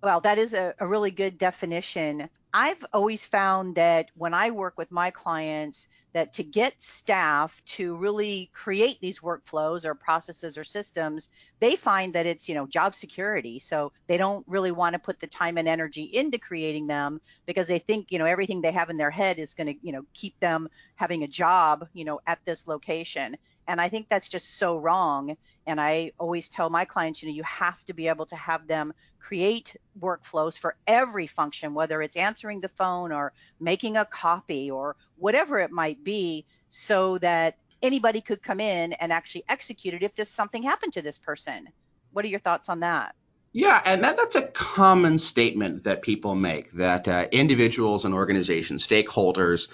Well, 0.02 0.20
that 0.20 0.38
is 0.38 0.54
a, 0.54 0.74
a 0.78 0.86
really 0.86 1.10
good 1.10 1.36
definition 1.36 2.30
I've 2.52 2.84
always 2.92 3.26
found 3.26 3.74
that 3.74 4.10
when 4.14 4.32
I 4.32 4.50
work 4.50 4.78
with 4.78 4.90
my 4.90 5.10
clients, 5.10 5.86
that 6.18 6.32
to 6.32 6.42
get 6.42 6.82
staff 6.82 7.62
to 7.64 7.94
really 7.94 8.50
create 8.52 9.00
these 9.00 9.20
workflows 9.20 9.84
or 9.84 9.94
processes 9.94 10.58
or 10.58 10.64
systems, 10.64 11.30
they 11.60 11.76
find 11.76 12.14
that 12.14 12.26
it's, 12.26 12.48
you 12.48 12.56
know, 12.56 12.66
job 12.66 12.92
security. 12.96 13.60
So 13.60 13.92
they 14.08 14.16
don't 14.16 14.44
really 14.48 14.72
want 14.72 14.94
to 14.94 14.98
put 14.98 15.20
the 15.20 15.28
time 15.28 15.58
and 15.58 15.68
energy 15.68 16.02
into 16.02 16.36
creating 16.38 16.88
them 16.88 17.20
because 17.46 17.68
they 17.68 17.78
think, 17.78 18.10
you 18.10 18.18
know, 18.18 18.24
everything 18.24 18.60
they 18.60 18.72
have 18.72 18.90
in 18.90 18.96
their 18.96 19.12
head 19.12 19.38
is 19.38 19.54
going 19.54 19.68
to, 19.68 19.74
you 19.80 19.92
know, 19.92 20.02
keep 20.12 20.38
them 20.40 20.66
having 20.96 21.22
a 21.22 21.28
job, 21.28 21.86
you 21.92 22.04
know, 22.04 22.18
at 22.26 22.44
this 22.44 22.66
location. 22.66 23.36
And 23.68 23.82
I 23.82 23.90
think 23.90 24.08
that's 24.08 24.28
just 24.30 24.56
so 24.56 24.78
wrong. 24.78 25.36
And 25.66 25.78
I 25.78 26.12
always 26.18 26.48
tell 26.48 26.70
my 26.70 26.86
clients, 26.86 27.22
you 27.22 27.28
know, 27.28 27.34
you 27.34 27.42
have 27.42 27.84
to 27.84 27.92
be 27.92 28.08
able 28.08 28.24
to 28.26 28.36
have 28.36 28.66
them 28.66 28.94
create 29.20 29.76
workflows 30.00 30.58
for 30.58 30.74
every 30.86 31.26
function, 31.26 31.74
whether 31.74 32.00
it's 32.00 32.16
answering 32.16 32.62
the 32.62 32.70
phone 32.70 33.12
or 33.12 33.34
making 33.60 33.98
a 33.98 34.06
copy 34.06 34.70
or 34.70 34.96
whatever 35.16 35.58
it 35.58 35.70
might 35.70 36.02
be, 36.02 36.46
so 36.70 37.18
that 37.18 37.58
anybody 37.82 38.22
could 38.22 38.42
come 38.42 38.58
in 38.58 38.94
and 38.94 39.12
actually 39.12 39.44
execute 39.50 39.92
it 39.92 40.02
if 40.02 40.14
this 40.14 40.30
something 40.30 40.62
happened 40.62 40.94
to 40.94 41.02
this 41.02 41.18
person. 41.18 41.68
What 42.12 42.24
are 42.24 42.28
your 42.28 42.40
thoughts 42.40 42.70
on 42.70 42.80
that? 42.80 43.14
Yeah, 43.58 43.82
and 43.84 44.04
that, 44.04 44.16
that's 44.16 44.36
a 44.36 44.42
common 44.42 45.18
statement 45.18 45.82
that 45.82 46.02
people 46.02 46.36
make 46.36 46.70
that 46.74 47.08
uh, 47.08 47.26
individuals 47.32 48.04
and 48.04 48.14
organizations, 48.14 48.86
stakeholders, 48.86 49.66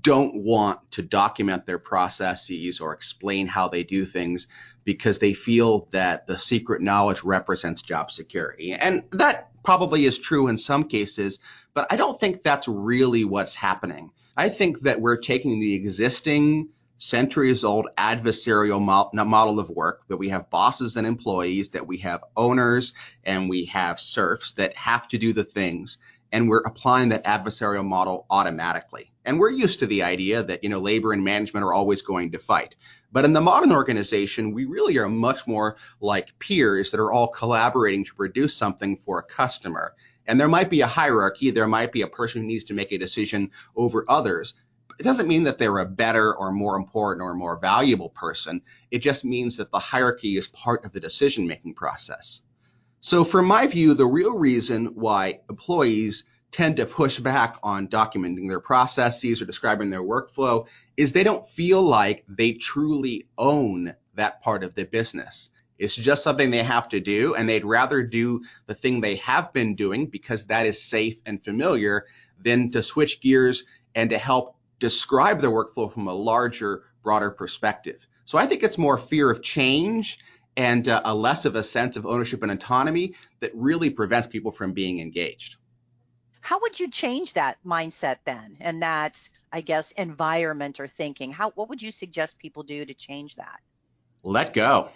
don't 0.00 0.36
want 0.36 0.90
to 0.92 1.02
document 1.02 1.66
their 1.66 1.78
processes 1.78 2.80
or 2.80 2.94
explain 2.94 3.46
how 3.46 3.68
they 3.68 3.82
do 3.82 4.06
things 4.06 4.46
because 4.84 5.18
they 5.18 5.34
feel 5.34 5.86
that 5.92 6.26
the 6.26 6.38
secret 6.38 6.80
knowledge 6.80 7.24
represents 7.24 7.82
job 7.82 8.10
security. 8.10 8.72
And 8.72 9.02
that 9.10 9.50
probably 9.62 10.06
is 10.06 10.18
true 10.18 10.48
in 10.48 10.56
some 10.56 10.84
cases, 10.84 11.38
but 11.74 11.88
I 11.92 11.96
don't 11.96 12.18
think 12.18 12.40
that's 12.40 12.68
really 12.68 13.24
what's 13.24 13.54
happening. 13.54 14.12
I 14.34 14.48
think 14.48 14.80
that 14.80 15.02
we're 15.02 15.18
taking 15.18 15.60
the 15.60 15.74
existing 15.74 16.70
centuries 16.98 17.64
old 17.64 17.88
adversarial 17.98 18.80
model 18.80 19.60
of 19.60 19.68
work 19.70 20.02
that 20.08 20.16
we 20.16 20.30
have 20.30 20.50
bosses 20.50 20.96
and 20.96 21.06
employees, 21.06 21.70
that 21.70 21.86
we 21.86 21.98
have 21.98 22.24
owners 22.36 22.92
and 23.24 23.48
we 23.48 23.66
have 23.66 24.00
serfs 24.00 24.52
that 24.52 24.74
have 24.76 25.06
to 25.08 25.18
do 25.18 25.32
the 25.32 25.44
things. 25.44 25.98
And 26.32 26.48
we're 26.48 26.60
applying 26.60 27.10
that 27.10 27.24
adversarial 27.24 27.86
model 27.86 28.26
automatically. 28.30 29.12
And 29.24 29.38
we're 29.38 29.50
used 29.50 29.80
to 29.80 29.86
the 29.86 30.02
idea 30.02 30.42
that, 30.42 30.64
you 30.64 30.70
know, 30.70 30.80
labor 30.80 31.12
and 31.12 31.24
management 31.24 31.64
are 31.64 31.72
always 31.72 32.02
going 32.02 32.32
to 32.32 32.38
fight. 32.38 32.74
But 33.12 33.24
in 33.24 33.32
the 33.32 33.40
modern 33.40 33.72
organization, 33.72 34.52
we 34.52 34.64
really 34.64 34.98
are 34.98 35.08
much 35.08 35.46
more 35.46 35.76
like 36.00 36.38
peers 36.38 36.90
that 36.90 37.00
are 37.00 37.12
all 37.12 37.28
collaborating 37.28 38.04
to 38.04 38.14
produce 38.14 38.54
something 38.56 38.96
for 38.96 39.18
a 39.18 39.22
customer. 39.22 39.94
And 40.26 40.40
there 40.40 40.48
might 40.48 40.70
be 40.70 40.80
a 40.80 40.86
hierarchy. 40.88 41.50
There 41.50 41.68
might 41.68 41.92
be 41.92 42.02
a 42.02 42.08
person 42.08 42.42
who 42.42 42.48
needs 42.48 42.64
to 42.64 42.74
make 42.74 42.90
a 42.90 42.98
decision 42.98 43.52
over 43.76 44.04
others 44.08 44.54
it 44.98 45.02
doesn't 45.02 45.28
mean 45.28 45.44
that 45.44 45.58
they're 45.58 45.78
a 45.78 45.86
better 45.86 46.34
or 46.34 46.52
more 46.52 46.76
important 46.76 47.22
or 47.22 47.34
more 47.34 47.58
valuable 47.58 48.10
person. 48.10 48.62
It 48.90 48.98
just 48.98 49.24
means 49.24 49.56
that 49.56 49.70
the 49.70 49.78
hierarchy 49.78 50.36
is 50.36 50.48
part 50.48 50.84
of 50.84 50.92
the 50.92 51.00
decision 51.00 51.46
making 51.46 51.74
process. 51.74 52.40
So, 53.00 53.24
from 53.24 53.46
my 53.46 53.66
view, 53.66 53.94
the 53.94 54.06
real 54.06 54.36
reason 54.36 54.86
why 54.86 55.40
employees 55.48 56.24
tend 56.50 56.76
to 56.76 56.86
push 56.86 57.18
back 57.18 57.56
on 57.62 57.88
documenting 57.88 58.48
their 58.48 58.60
processes 58.60 59.42
or 59.42 59.44
describing 59.44 59.90
their 59.90 60.02
workflow 60.02 60.66
is 60.96 61.12
they 61.12 61.22
don't 61.22 61.46
feel 61.48 61.82
like 61.82 62.24
they 62.28 62.52
truly 62.52 63.28
own 63.36 63.94
that 64.14 64.42
part 64.42 64.64
of 64.64 64.74
the 64.74 64.84
business. 64.84 65.50
It's 65.78 65.94
just 65.94 66.24
something 66.24 66.50
they 66.50 66.62
have 66.62 66.88
to 66.90 67.00
do, 67.00 67.34
and 67.34 67.48
they'd 67.48 67.64
rather 67.64 68.02
do 68.02 68.42
the 68.66 68.74
thing 68.74 69.00
they 69.00 69.16
have 69.16 69.52
been 69.52 69.74
doing 69.74 70.06
because 70.06 70.46
that 70.46 70.66
is 70.66 70.82
safe 70.82 71.20
and 71.26 71.44
familiar 71.44 72.06
than 72.42 72.70
to 72.70 72.82
switch 72.82 73.20
gears 73.20 73.64
and 73.94 74.10
to 74.10 74.18
help 74.18 74.55
describe 74.78 75.40
their 75.40 75.50
workflow 75.50 75.92
from 75.92 76.06
a 76.08 76.14
larger, 76.14 76.84
broader 77.02 77.30
perspective. 77.30 78.06
So 78.24 78.38
I 78.38 78.46
think 78.46 78.62
it's 78.62 78.78
more 78.78 78.98
fear 78.98 79.30
of 79.30 79.42
change 79.42 80.18
and 80.56 80.88
uh, 80.88 81.02
a 81.04 81.14
less 81.14 81.44
of 81.44 81.54
a 81.54 81.62
sense 81.62 81.96
of 81.96 82.06
ownership 82.06 82.42
and 82.42 82.50
autonomy 82.50 83.14
that 83.40 83.52
really 83.54 83.90
prevents 83.90 84.26
people 84.26 84.52
from 84.52 84.72
being 84.72 85.00
engaged. 85.00 85.56
How 86.40 86.60
would 86.60 86.78
you 86.78 86.90
change 86.90 87.34
that 87.34 87.58
mindset 87.64 88.18
then 88.24 88.56
and 88.60 88.82
that, 88.82 89.28
I 89.52 89.60
guess, 89.60 89.90
environment 89.92 90.80
or 90.80 90.86
thinking? 90.86 91.32
How, 91.32 91.50
what 91.50 91.68
would 91.68 91.82
you 91.82 91.90
suggest 91.90 92.38
people 92.38 92.62
do 92.62 92.84
to 92.84 92.94
change 92.94 93.36
that? 93.36 93.60
Let 94.22 94.52
go. 94.52 94.90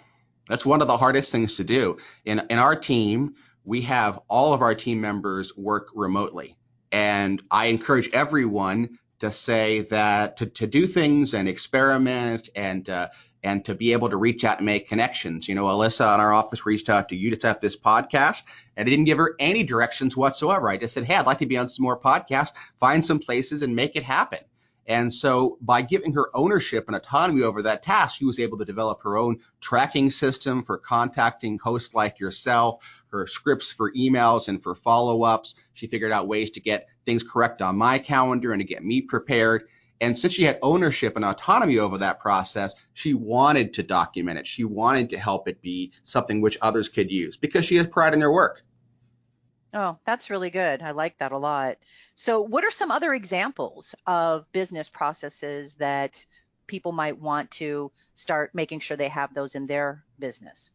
That's 0.47 0.65
one 0.65 0.81
of 0.81 0.87
the 0.87 0.97
hardest 0.97 1.31
things 1.31 1.55
to 1.55 1.63
do. 1.63 1.97
In, 2.25 2.41
in 2.49 2.57
our 2.57 2.75
team, 2.75 3.35
we 3.63 3.81
have 3.81 4.19
all 4.27 4.53
of 4.53 4.61
our 4.61 4.75
team 4.75 5.01
members 5.01 5.55
work 5.55 5.89
remotely. 5.93 6.57
And 6.91 7.41
I 7.51 7.67
encourage 7.67 8.09
everyone 8.13 8.97
to 9.21 9.31
say 9.31 9.81
that 9.81 10.37
to, 10.37 10.45
to 10.47 10.67
do 10.67 10.85
things 10.85 11.33
and 11.33 11.47
experiment 11.47 12.49
and 12.55 12.89
uh, 12.89 13.07
and 13.43 13.65
to 13.65 13.73
be 13.73 13.93
able 13.93 14.09
to 14.09 14.17
reach 14.17 14.43
out 14.43 14.57
and 14.57 14.65
make 14.65 14.87
connections. 14.87 15.47
You 15.47 15.55
know, 15.55 15.65
Alyssa 15.65 16.13
in 16.13 16.19
our 16.19 16.33
office 16.33 16.65
reached 16.65 16.89
out 16.89 17.09
to 17.09 17.15
you 17.15 17.31
to 17.31 17.39
set 17.39 17.55
up 17.55 17.61
this 17.61 17.75
podcast, 17.75 18.43
and 18.75 18.87
I 18.87 18.89
didn't 18.89 19.05
give 19.05 19.17
her 19.17 19.35
any 19.39 19.63
directions 19.63 20.15
whatsoever. 20.15 20.69
I 20.69 20.77
just 20.77 20.93
said, 20.93 21.05
hey, 21.05 21.15
I'd 21.15 21.25
like 21.25 21.39
to 21.39 21.47
be 21.47 21.57
on 21.57 21.69
some 21.69 21.83
more 21.83 21.99
podcasts, 21.99 22.53
find 22.79 23.03
some 23.03 23.19
places, 23.19 23.61
and 23.63 23.75
make 23.75 23.95
it 23.95 24.03
happen. 24.03 24.39
And 24.87 25.13
so 25.13 25.57
by 25.61 25.83
giving 25.83 26.13
her 26.13 26.29
ownership 26.35 26.85
and 26.87 26.95
autonomy 26.95 27.43
over 27.43 27.61
that 27.63 27.83
task, 27.83 28.17
she 28.17 28.25
was 28.25 28.39
able 28.39 28.57
to 28.57 28.65
develop 28.65 29.03
her 29.03 29.15
own 29.15 29.39
tracking 29.59 30.09
system 30.09 30.63
for 30.63 30.77
contacting 30.77 31.59
hosts 31.59 31.93
like 31.93 32.19
yourself, 32.19 32.77
her 33.11 33.27
scripts 33.27 33.71
for 33.71 33.91
emails 33.93 34.49
and 34.49 34.61
for 34.61 34.75
follow 34.75 35.23
ups. 35.23 35.55
She 35.73 35.87
figured 35.87 36.11
out 36.11 36.27
ways 36.27 36.51
to 36.51 36.61
get 36.61 36.87
things 37.05 37.23
correct 37.23 37.61
on 37.61 37.77
my 37.77 37.99
calendar 37.99 38.53
and 38.53 38.59
to 38.59 38.65
get 38.65 38.83
me 38.83 39.01
prepared. 39.01 39.63
And 40.01 40.17
since 40.17 40.33
she 40.33 40.43
had 40.43 40.57
ownership 40.63 41.15
and 41.15 41.23
autonomy 41.23 41.77
over 41.77 41.99
that 41.99 42.19
process, 42.19 42.73
she 42.93 43.13
wanted 43.13 43.73
to 43.75 43.83
document 43.83 44.39
it. 44.39 44.47
She 44.47 44.63
wanted 44.63 45.11
to 45.11 45.19
help 45.19 45.47
it 45.47 45.61
be 45.61 45.91
something 46.03 46.41
which 46.41 46.57
others 46.61 46.89
could 46.89 47.11
use 47.11 47.37
because 47.37 47.65
she 47.65 47.75
has 47.75 47.87
pride 47.87 48.13
in 48.13 48.21
her 48.21 48.31
work. 48.31 48.63
Oh, 49.73 49.97
that's 50.05 50.29
really 50.29 50.49
good. 50.49 50.81
I 50.81 50.91
like 50.91 51.17
that 51.19 51.31
a 51.31 51.37
lot. 51.37 51.77
So, 52.15 52.41
what 52.41 52.65
are 52.65 52.71
some 52.71 52.91
other 52.91 53.13
examples 53.13 53.95
of 54.05 54.51
business 54.51 54.89
processes 54.89 55.75
that 55.75 56.25
people 56.67 56.91
might 56.91 57.19
want 57.19 57.51
to 57.51 57.91
start 58.13 58.53
making 58.53 58.79
sure 58.79 58.97
they 58.97 59.07
have 59.07 59.33
those 59.33 59.55
in 59.55 59.67
their 59.67 60.03
business? 60.19 60.71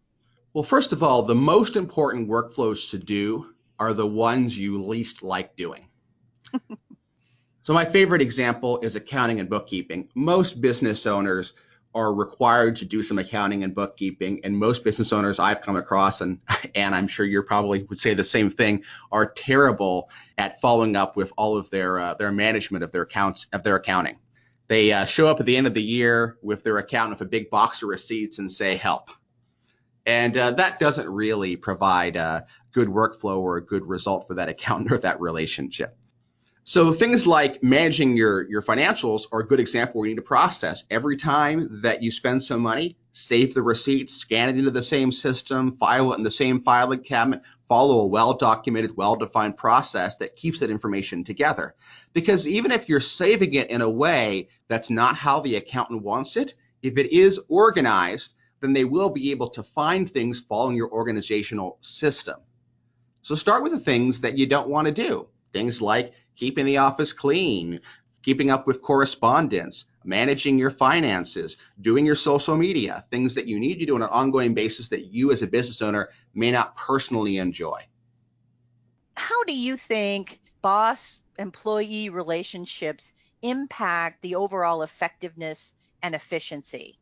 Well, 0.54 0.64
first 0.64 0.92
of 0.92 1.02
all, 1.02 1.22
the 1.22 1.34
most 1.34 1.76
important 1.76 2.28
workflows 2.28 2.90
to 2.90 2.98
do 2.98 3.54
are 3.78 3.92
the 3.92 4.06
ones 4.06 4.56
you 4.56 4.78
least 4.78 5.22
like 5.22 5.56
doing. 5.56 5.88
So, 7.62 7.72
my 7.72 7.84
favorite 7.84 8.22
example 8.22 8.80
is 8.80 8.96
accounting 8.96 9.40
and 9.40 9.48
bookkeeping. 9.48 10.08
Most 10.14 10.60
business 10.60 11.06
owners 11.06 11.54
are 11.96 12.12
required 12.12 12.76
to 12.76 12.84
do 12.84 13.02
some 13.02 13.18
accounting 13.18 13.64
and 13.64 13.74
bookkeeping. 13.74 14.42
And 14.44 14.58
most 14.58 14.84
business 14.84 15.14
owners 15.14 15.38
I've 15.38 15.62
come 15.62 15.76
across, 15.76 16.20
and 16.20 16.40
and 16.74 16.94
I'm 16.94 17.08
sure 17.08 17.24
you 17.24 17.42
probably 17.42 17.84
would 17.84 17.98
say 17.98 18.12
the 18.12 18.22
same 18.22 18.50
thing, 18.50 18.84
are 19.10 19.32
terrible 19.32 20.10
at 20.36 20.60
following 20.60 20.94
up 20.94 21.16
with 21.16 21.32
all 21.38 21.56
of 21.56 21.70
their 21.70 21.98
uh, 21.98 22.14
their 22.14 22.30
management 22.30 22.84
of 22.84 22.92
their 22.92 23.02
accounts 23.02 23.46
of 23.52 23.62
their 23.62 23.76
accounting. 23.76 24.18
They 24.68 24.92
uh, 24.92 25.06
show 25.06 25.28
up 25.28 25.40
at 25.40 25.46
the 25.46 25.56
end 25.56 25.66
of 25.66 25.74
the 25.74 25.82
year 25.82 26.36
with 26.42 26.64
their 26.64 26.76
accountant 26.76 27.18
with 27.18 27.26
a 27.26 27.30
big 27.30 27.50
box 27.50 27.82
of 27.82 27.88
receipts 27.88 28.38
and 28.38 28.52
say 28.52 28.76
help, 28.76 29.08
and 30.04 30.36
uh, 30.36 30.50
that 30.52 30.78
doesn't 30.78 31.08
really 31.08 31.56
provide 31.56 32.16
a 32.16 32.46
good 32.72 32.88
workflow 32.88 33.38
or 33.38 33.56
a 33.56 33.64
good 33.64 33.86
result 33.86 34.28
for 34.28 34.34
that 34.34 34.48
accountant 34.50 34.92
or 34.92 34.98
that 34.98 35.18
relationship. 35.22 35.96
So 36.68 36.92
things 36.92 37.28
like 37.28 37.62
managing 37.62 38.16
your, 38.16 38.42
your 38.50 38.60
financials 38.60 39.28
are 39.30 39.38
a 39.38 39.46
good 39.46 39.60
example 39.60 40.00
where 40.00 40.08
you 40.08 40.16
need 40.16 40.20
to 40.20 40.26
process. 40.26 40.82
Every 40.90 41.16
time 41.16 41.82
that 41.82 42.02
you 42.02 42.10
spend 42.10 42.42
some 42.42 42.60
money, 42.60 42.96
save 43.12 43.54
the 43.54 43.62
receipt, 43.62 44.10
scan 44.10 44.48
it 44.48 44.58
into 44.58 44.72
the 44.72 44.82
same 44.82 45.12
system, 45.12 45.70
file 45.70 46.12
it 46.12 46.18
in 46.18 46.24
the 46.24 46.30
same 46.30 46.58
filing 46.58 47.04
cabinet, 47.04 47.42
follow 47.68 48.00
a 48.00 48.06
well-documented, 48.08 48.96
well-defined 48.96 49.56
process 49.56 50.16
that 50.16 50.34
keeps 50.34 50.58
that 50.58 50.72
information 50.72 51.22
together. 51.22 51.76
Because 52.12 52.48
even 52.48 52.72
if 52.72 52.88
you're 52.88 52.98
saving 52.98 53.54
it 53.54 53.70
in 53.70 53.80
a 53.80 53.88
way 53.88 54.48
that's 54.66 54.90
not 54.90 55.14
how 55.14 55.38
the 55.38 55.54
accountant 55.54 56.02
wants 56.02 56.36
it, 56.36 56.54
if 56.82 56.98
it 56.98 57.12
is 57.12 57.38
organized, 57.48 58.34
then 58.58 58.72
they 58.72 58.84
will 58.84 59.10
be 59.10 59.30
able 59.30 59.50
to 59.50 59.62
find 59.62 60.10
things 60.10 60.40
following 60.40 60.76
your 60.76 60.90
organizational 60.90 61.78
system. 61.80 62.40
So 63.22 63.36
start 63.36 63.62
with 63.62 63.70
the 63.70 63.78
things 63.78 64.22
that 64.22 64.36
you 64.36 64.48
don't 64.48 64.68
want 64.68 64.88
to 64.88 64.92
do. 64.92 65.28
Things 65.56 65.80
like 65.80 66.12
keeping 66.34 66.66
the 66.66 66.76
office 66.76 67.14
clean, 67.14 67.80
keeping 68.22 68.50
up 68.50 68.66
with 68.66 68.82
correspondence, 68.82 69.86
managing 70.04 70.58
your 70.58 70.68
finances, 70.68 71.56
doing 71.80 72.04
your 72.04 72.14
social 72.14 72.58
media, 72.58 73.06
things 73.10 73.36
that 73.36 73.46
you 73.46 73.58
need 73.58 73.78
to 73.78 73.86
do 73.86 73.94
on 73.94 74.02
an 74.02 74.10
ongoing 74.10 74.52
basis 74.52 74.90
that 74.90 75.06
you 75.06 75.32
as 75.32 75.40
a 75.40 75.46
business 75.46 75.80
owner 75.80 76.10
may 76.34 76.50
not 76.50 76.76
personally 76.76 77.38
enjoy. 77.38 77.80
How 79.16 79.44
do 79.44 79.56
you 79.56 79.78
think 79.78 80.40
boss 80.60 81.20
employee 81.38 82.10
relationships 82.10 83.14
impact 83.40 84.20
the 84.20 84.34
overall 84.34 84.82
effectiveness 84.82 85.72
and 86.02 86.14
efficiency? 86.14 86.98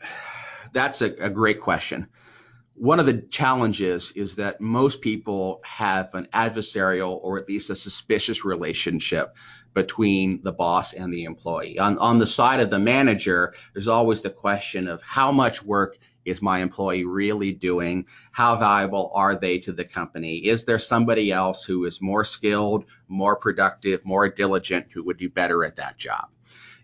That's 0.72 1.02
a, 1.02 1.12
a 1.20 1.28
great 1.28 1.60
question. 1.60 2.08
One 2.78 3.00
of 3.00 3.06
the 3.06 3.22
challenges 3.22 4.12
is 4.12 4.36
that 4.36 4.60
most 4.60 5.00
people 5.00 5.60
have 5.64 6.14
an 6.14 6.26
adversarial 6.32 7.18
or 7.22 7.38
at 7.38 7.48
least 7.48 7.70
a 7.70 7.76
suspicious 7.76 8.44
relationship 8.44 9.34
between 9.74 10.42
the 10.42 10.52
boss 10.52 10.92
and 10.92 11.12
the 11.12 11.24
employee. 11.24 11.78
On, 11.78 11.98
on 11.98 12.18
the 12.18 12.26
side 12.26 12.60
of 12.60 12.70
the 12.70 12.78
manager, 12.78 13.52
there's 13.74 13.88
always 13.88 14.22
the 14.22 14.30
question 14.30 14.86
of 14.86 15.02
how 15.02 15.32
much 15.32 15.62
work 15.62 15.98
is 16.24 16.40
my 16.40 16.60
employee 16.60 17.04
really 17.04 17.52
doing? 17.52 18.06
How 18.30 18.56
valuable 18.56 19.10
are 19.14 19.34
they 19.34 19.58
to 19.60 19.72
the 19.72 19.84
company? 19.84 20.36
Is 20.36 20.64
there 20.64 20.78
somebody 20.78 21.32
else 21.32 21.64
who 21.64 21.84
is 21.84 22.00
more 22.00 22.24
skilled, 22.24 22.84
more 23.08 23.36
productive, 23.36 24.04
more 24.04 24.28
diligent 24.28 24.86
who 24.92 25.04
would 25.04 25.18
do 25.18 25.28
better 25.28 25.64
at 25.64 25.76
that 25.76 25.96
job? 25.96 26.28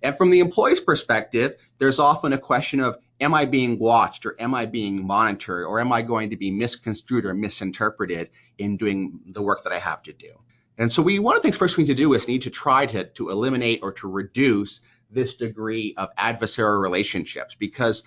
And 0.03 0.17
from 0.17 0.31
the 0.31 0.41
employee's 0.41 0.81
perspective, 0.81 1.57
there's 1.79 1.99
often 1.99 2.33
a 2.33 2.39
question 2.39 2.81
of 2.81 2.99
am 3.21 3.35
I 3.35 3.45
being 3.45 3.79
watched 3.79 4.27
or 4.27 4.41
am 4.41 4.55
I 4.55 4.67
being 4.67 5.07
monitored 5.07 5.65
or 5.65 5.81
am 5.81 5.93
I 5.93 6.03
going 6.03 6.31
to 6.31 6.37
be 6.37 6.51
misconstrued 6.51 7.25
or 7.25 7.35
misinterpreted 7.35 8.31
in 8.59 8.77
doing 8.77 9.21
the 9.27 9.43
work 9.43 9.65
that 9.65 9.73
I 9.73 9.79
have 9.79 10.03
to 10.05 10.13
do? 10.13 10.29
And 10.77 10.93
so 10.93 11.03
we 11.03 11.19
one 11.19 11.37
of 11.37 11.43
the 11.43 11.47
things 11.47 11.57
first 11.57 11.77
we 11.77 11.85
need 11.85 11.91
to 11.91 11.95
do 11.95 12.13
is 12.15 12.27
need 12.27 12.43
to 12.43 12.51
try 12.51 12.87
to, 12.87 13.05
to 13.05 13.31
eliminate 13.31 13.81
or 13.83 13.93
to 13.95 14.09
reduce 14.09 14.81
this 15.11 15.37
degree 15.37 15.95
of 15.97 16.15
adversarial 16.17 16.83
relationships 16.83 17.55
because 17.55 18.03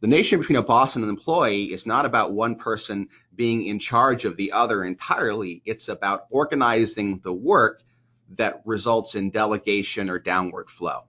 the 0.00 0.08
nation 0.08 0.40
between 0.40 0.56
a 0.56 0.62
boss 0.62 0.96
and 0.96 1.04
an 1.04 1.10
employee 1.10 1.72
is 1.72 1.86
not 1.86 2.06
about 2.06 2.32
one 2.32 2.56
person 2.56 3.08
being 3.34 3.66
in 3.66 3.78
charge 3.78 4.24
of 4.24 4.36
the 4.36 4.52
other 4.52 4.82
entirely. 4.82 5.62
It's 5.64 5.88
about 5.88 6.26
organizing 6.30 7.20
the 7.20 7.32
work 7.32 7.82
that 8.30 8.62
results 8.64 9.14
in 9.14 9.30
delegation 9.30 10.10
or 10.10 10.18
downward 10.18 10.70
flow. 10.70 11.04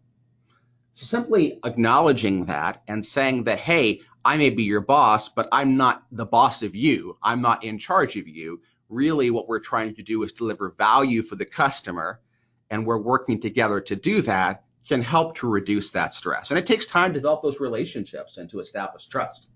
So 0.93 1.05
simply 1.05 1.59
acknowledging 1.63 2.45
that 2.45 2.83
and 2.87 3.05
saying 3.05 3.45
that, 3.45 3.59
hey, 3.59 4.01
I 4.23 4.37
may 4.37 4.49
be 4.49 4.63
your 4.63 4.81
boss, 4.81 5.29
but 5.29 5.47
I'm 5.51 5.77
not 5.77 6.03
the 6.11 6.25
boss 6.25 6.63
of 6.63 6.75
you. 6.75 7.17
I'm 7.23 7.41
not 7.41 7.63
in 7.63 7.79
charge 7.79 8.17
of 8.17 8.27
you. 8.27 8.61
Really, 8.89 9.31
what 9.31 9.47
we're 9.47 9.59
trying 9.59 9.95
to 9.95 10.03
do 10.03 10.21
is 10.23 10.33
deliver 10.33 10.69
value 10.77 11.21
for 11.21 11.35
the 11.35 11.45
customer, 11.45 12.19
and 12.69 12.85
we're 12.85 13.01
working 13.01 13.39
together 13.39 13.79
to 13.81 13.95
do 13.95 14.21
that 14.23 14.63
can 14.87 15.01
help 15.01 15.35
to 15.37 15.49
reduce 15.49 15.91
that 15.91 16.13
stress. 16.13 16.51
And 16.51 16.59
it 16.59 16.65
takes 16.65 16.85
time 16.85 17.13
to 17.13 17.19
develop 17.19 17.43
those 17.43 17.59
relationships 17.59 18.37
and 18.37 18.49
to 18.49 18.59
establish 18.59 19.05
trust. 19.05 19.47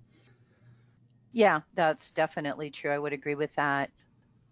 Yeah, 1.34 1.62
that's 1.74 2.12
definitely 2.12 2.70
true. 2.70 2.92
I 2.92 3.00
would 3.00 3.12
agree 3.12 3.36
with 3.36 3.54
that. 3.56 3.92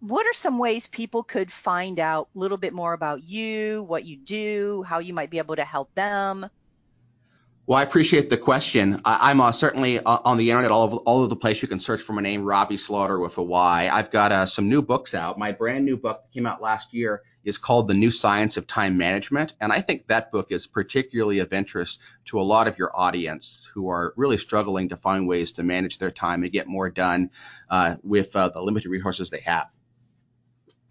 What 0.00 0.26
are 0.26 0.34
some 0.34 0.58
ways 0.58 0.86
people 0.86 1.22
could 1.22 1.50
find 1.50 1.98
out 1.98 2.28
a 2.34 2.38
little 2.38 2.58
bit 2.58 2.74
more 2.74 2.92
about 2.92 3.24
you, 3.24 3.84
what 3.84 4.04
you 4.04 4.18
do, 4.18 4.84
how 4.86 4.98
you 4.98 5.14
might 5.14 5.30
be 5.30 5.38
able 5.38 5.56
to 5.56 5.64
help 5.64 5.94
them? 5.94 6.46
Well, 7.66 7.78
I 7.78 7.82
appreciate 7.82 8.28
the 8.28 8.36
question. 8.36 9.00
I, 9.06 9.30
am 9.30 9.40
uh, 9.40 9.50
certainly 9.50 9.98
uh, 9.98 10.18
on 10.22 10.36
the 10.36 10.50
internet, 10.50 10.70
all 10.70 10.82
over, 10.82 10.96
all 10.96 11.18
over 11.20 11.28
the 11.28 11.36
place. 11.36 11.62
You 11.62 11.68
can 11.68 11.80
search 11.80 12.02
for 12.02 12.12
my 12.12 12.20
name, 12.20 12.44
Robby 12.44 12.76
Slaughter 12.76 13.18
with 13.18 13.38
a 13.38 13.42
Y. 13.42 13.88
I've 13.90 14.10
got 14.10 14.32
uh, 14.32 14.44
some 14.44 14.68
new 14.68 14.82
books 14.82 15.14
out. 15.14 15.38
My 15.38 15.52
brand 15.52 15.86
new 15.86 15.96
book 15.96 16.24
that 16.24 16.32
came 16.34 16.44
out 16.44 16.60
last 16.60 16.92
year 16.92 17.22
is 17.42 17.56
called 17.56 17.88
The 17.88 17.94
New 17.94 18.10
Science 18.10 18.58
of 18.58 18.66
Time 18.66 18.98
Management. 18.98 19.54
And 19.62 19.72
I 19.72 19.80
think 19.80 20.08
that 20.08 20.30
book 20.30 20.52
is 20.52 20.66
particularly 20.66 21.38
of 21.38 21.54
interest 21.54 22.00
to 22.26 22.38
a 22.38 22.42
lot 22.42 22.68
of 22.68 22.76
your 22.76 22.94
audience 22.94 23.66
who 23.72 23.88
are 23.88 24.12
really 24.14 24.36
struggling 24.36 24.90
to 24.90 24.98
find 24.98 25.26
ways 25.26 25.52
to 25.52 25.62
manage 25.62 25.96
their 25.96 26.10
time 26.10 26.42
and 26.42 26.52
get 26.52 26.66
more 26.66 26.90
done 26.90 27.30
uh, 27.70 27.96
with 28.02 28.36
uh, 28.36 28.50
the 28.50 28.60
limited 28.60 28.90
resources 28.90 29.30
they 29.30 29.40
have. 29.40 29.68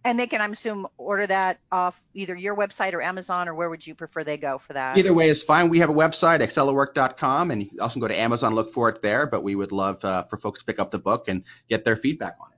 And 0.05 0.19
they 0.19 0.27
can, 0.27 0.41
I'm 0.41 0.51
assuming, 0.51 0.85
order 0.97 1.25
that 1.27 1.59
off 1.71 2.01
either 2.13 2.35
your 2.35 2.55
website 2.57 2.93
or 2.93 3.01
Amazon, 3.01 3.47
or 3.47 3.55
where 3.55 3.69
would 3.69 3.85
you 3.85 3.95
prefer 3.95 4.23
they 4.23 4.37
go 4.37 4.57
for 4.57 4.73
that? 4.73 4.97
Either 4.97 5.13
way 5.13 5.29
is 5.29 5.43
fine. 5.43 5.69
We 5.69 5.79
have 5.79 5.89
a 5.89 5.93
website, 5.93 6.41
accelawork.com, 6.41 7.51
and 7.51 7.61
you 7.61 7.69
can 7.69 7.79
also 7.79 7.99
go 7.99 8.09
to 8.09 8.19
Amazon, 8.19 8.53
look 8.53 8.73
for 8.73 8.89
it 8.89 9.01
there. 9.01 9.27
But 9.27 9.43
we 9.43 9.55
would 9.55 9.71
love 9.71 10.03
uh, 10.03 10.23
for 10.23 10.37
folks 10.37 10.59
to 10.59 10.65
pick 10.65 10.79
up 10.79 10.91
the 10.91 10.99
book 10.99 11.29
and 11.29 11.43
get 11.69 11.85
their 11.85 11.95
feedback 11.95 12.35
on 12.41 12.47
it. 12.51 12.53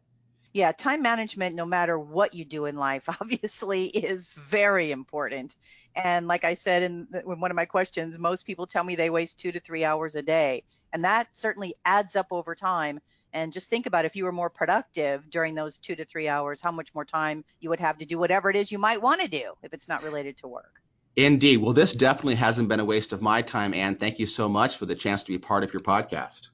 Yeah, 0.55 0.71
time 0.71 1.01
management, 1.01 1.53
no 1.53 1.65
matter 1.65 1.99
what 1.99 2.33
you 2.33 2.45
do 2.45 2.65
in 2.65 2.77
life, 2.77 3.09
obviously 3.21 3.87
is 3.87 4.27
very 4.27 4.91
important. 4.91 5.53
And 5.93 6.27
like 6.27 6.45
I 6.45 6.53
said 6.53 6.81
in, 6.81 7.07
in 7.13 7.41
one 7.41 7.51
of 7.51 7.55
my 7.55 7.65
questions, 7.65 8.17
most 8.17 8.45
people 8.45 8.65
tell 8.65 8.84
me 8.84 8.95
they 8.95 9.10
waste 9.10 9.38
two 9.38 9.51
to 9.51 9.60
three 9.60 9.84
hours 9.84 10.15
a 10.15 10.21
day. 10.21 10.63
And 10.93 11.03
that 11.03 11.27
certainly 11.34 11.75
adds 11.84 12.15
up 12.15 12.27
over 12.31 12.55
time 12.55 13.01
and 13.36 13.52
just 13.52 13.69
think 13.69 13.86
about 13.86 14.06
if 14.06 14.15
you 14.15 14.24
were 14.24 14.32
more 14.32 14.50
productive 14.50 15.30
during 15.30 15.56
those 15.56 15.78
two 15.78 15.93
to 15.93 16.06
three 16.06 16.30
hours, 16.30 16.62
how 16.62 16.71
much 16.71 16.95
more 16.95 17.04
time 17.04 17.43
you 17.60 17.69
would 17.69 17.82
have 17.82 17.98
to 17.98 18.06
do 18.06 18.17
whatever 18.17 18.50
it 18.50 18.56
is 18.56 18.71
you 18.71 18.80
might 18.80 19.02
want 19.02 19.21
to 19.21 19.28
do 19.28 19.54
if 19.62 19.74
it's 19.74 19.89
not 19.89 20.04
related 20.04 20.38
to 20.38 20.48
work. 20.48 20.82
Indeed. 21.17 21.58
Well, 21.58 21.74
this 21.74 21.91
definitely 21.91 22.36
hasn't 22.36 22.69
been 22.69 22.80
a 22.80 22.86
waste 22.86 23.12
of 23.12 23.21
my 23.21 23.41
time, 23.41 23.74
Anne. 23.74 23.98
Thank 23.98 24.19
you 24.19 24.26
so 24.26 24.48
much 24.48 24.78
for 24.78 24.86
the 24.86 24.95
chance 24.95 25.24
to 25.24 25.34
be 25.34 25.38
part 25.38 25.65
of 25.65 25.74
your 25.74 25.82
podcast. 25.82 26.48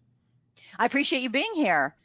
I 0.77 0.87
appreciate 0.87 1.21
you 1.21 1.29
being 1.29 1.53
here. 1.53 1.95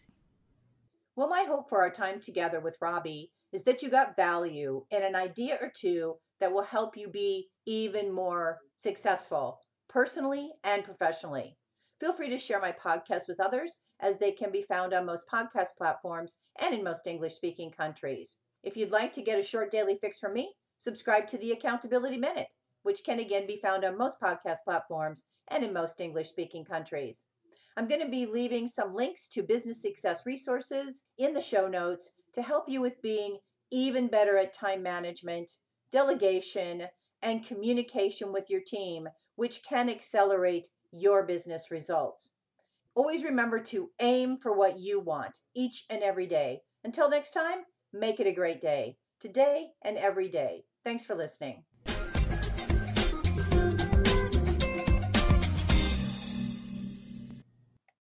Well, 1.16 1.28
my 1.28 1.44
hope 1.48 1.70
for 1.70 1.80
our 1.80 1.90
time 1.90 2.20
together 2.20 2.60
with 2.60 2.76
Robby 2.78 3.32
is 3.52 3.64
that 3.64 3.82
you 3.82 3.88
got 3.88 4.14
value 4.14 4.84
and 4.92 5.02
an 5.02 5.16
idea 5.16 5.56
or 5.58 5.72
two 5.74 6.16
that 6.38 6.52
will 6.52 6.62
help 6.62 6.98
you 6.98 7.08
be 7.08 7.48
even 7.64 8.12
more 8.12 8.58
successful 8.76 9.58
personally 9.88 10.50
and 10.64 10.84
professionally. 10.84 11.56
Feel 11.98 12.12
free 12.12 12.28
to 12.28 12.36
share 12.36 12.60
my 12.60 12.72
podcast 12.72 13.26
with 13.26 13.40
others 13.40 13.78
as 14.00 14.18
they 14.18 14.30
can 14.30 14.52
be 14.52 14.60
found 14.60 14.92
on 14.92 15.06
most 15.06 15.26
podcast 15.28 15.76
platforms 15.78 16.34
and 16.56 16.74
in 16.74 16.84
most 16.84 17.06
English 17.06 17.34
speaking 17.34 17.70
countries. 17.70 18.36
If 18.62 18.76
you'd 18.76 18.90
like 18.90 19.14
to 19.14 19.22
get 19.22 19.38
a 19.38 19.42
short 19.42 19.70
daily 19.70 19.96
fix 19.96 20.18
from 20.18 20.34
me, 20.34 20.54
subscribe 20.76 21.26
to 21.28 21.38
the 21.38 21.52
Accountability 21.52 22.18
Minute, 22.18 22.48
which 22.82 23.02
can 23.02 23.18
again 23.18 23.46
be 23.46 23.56
found 23.56 23.82
on 23.82 23.96
most 23.96 24.20
podcast 24.20 24.58
platforms 24.64 25.24
and 25.48 25.64
in 25.64 25.72
most 25.72 25.98
English 26.02 26.28
speaking 26.28 26.66
countries. 26.66 27.24
I'm 27.78 27.86
going 27.86 28.02
to 28.02 28.10
be 28.10 28.26
leaving 28.26 28.68
some 28.68 28.94
links 28.94 29.26
to 29.28 29.42
business 29.42 29.80
success 29.80 30.26
resources 30.26 31.02
in 31.16 31.32
the 31.32 31.40
show 31.40 31.66
notes 31.66 32.10
to 32.32 32.42
help 32.42 32.68
you 32.68 32.82
with 32.82 33.00
being 33.00 33.38
even 33.70 34.08
better 34.08 34.36
at 34.36 34.52
time 34.52 34.82
management, 34.82 35.50
delegation, 35.90 36.88
and 37.22 37.46
communication 37.46 38.32
with 38.32 38.50
your 38.50 38.60
team, 38.60 39.08
which 39.36 39.62
can 39.62 39.88
accelerate 39.88 40.68
your 40.92 41.22
business 41.22 41.70
results. 41.70 42.30
Always 42.94 43.24
remember 43.24 43.60
to 43.60 43.90
aim 44.00 44.38
for 44.38 44.52
what 44.52 44.78
you 44.78 45.00
want 45.00 45.38
each 45.54 45.84
and 45.90 46.02
every 46.02 46.26
day. 46.26 46.62
Until 46.84 47.10
next 47.10 47.32
time, 47.32 47.64
make 47.92 48.20
it 48.20 48.26
a 48.26 48.32
great 48.32 48.60
day, 48.60 48.96
today 49.20 49.68
and 49.82 49.98
every 49.98 50.28
day. 50.28 50.64
Thanks 50.84 51.04
for 51.04 51.14
listening. 51.14 51.64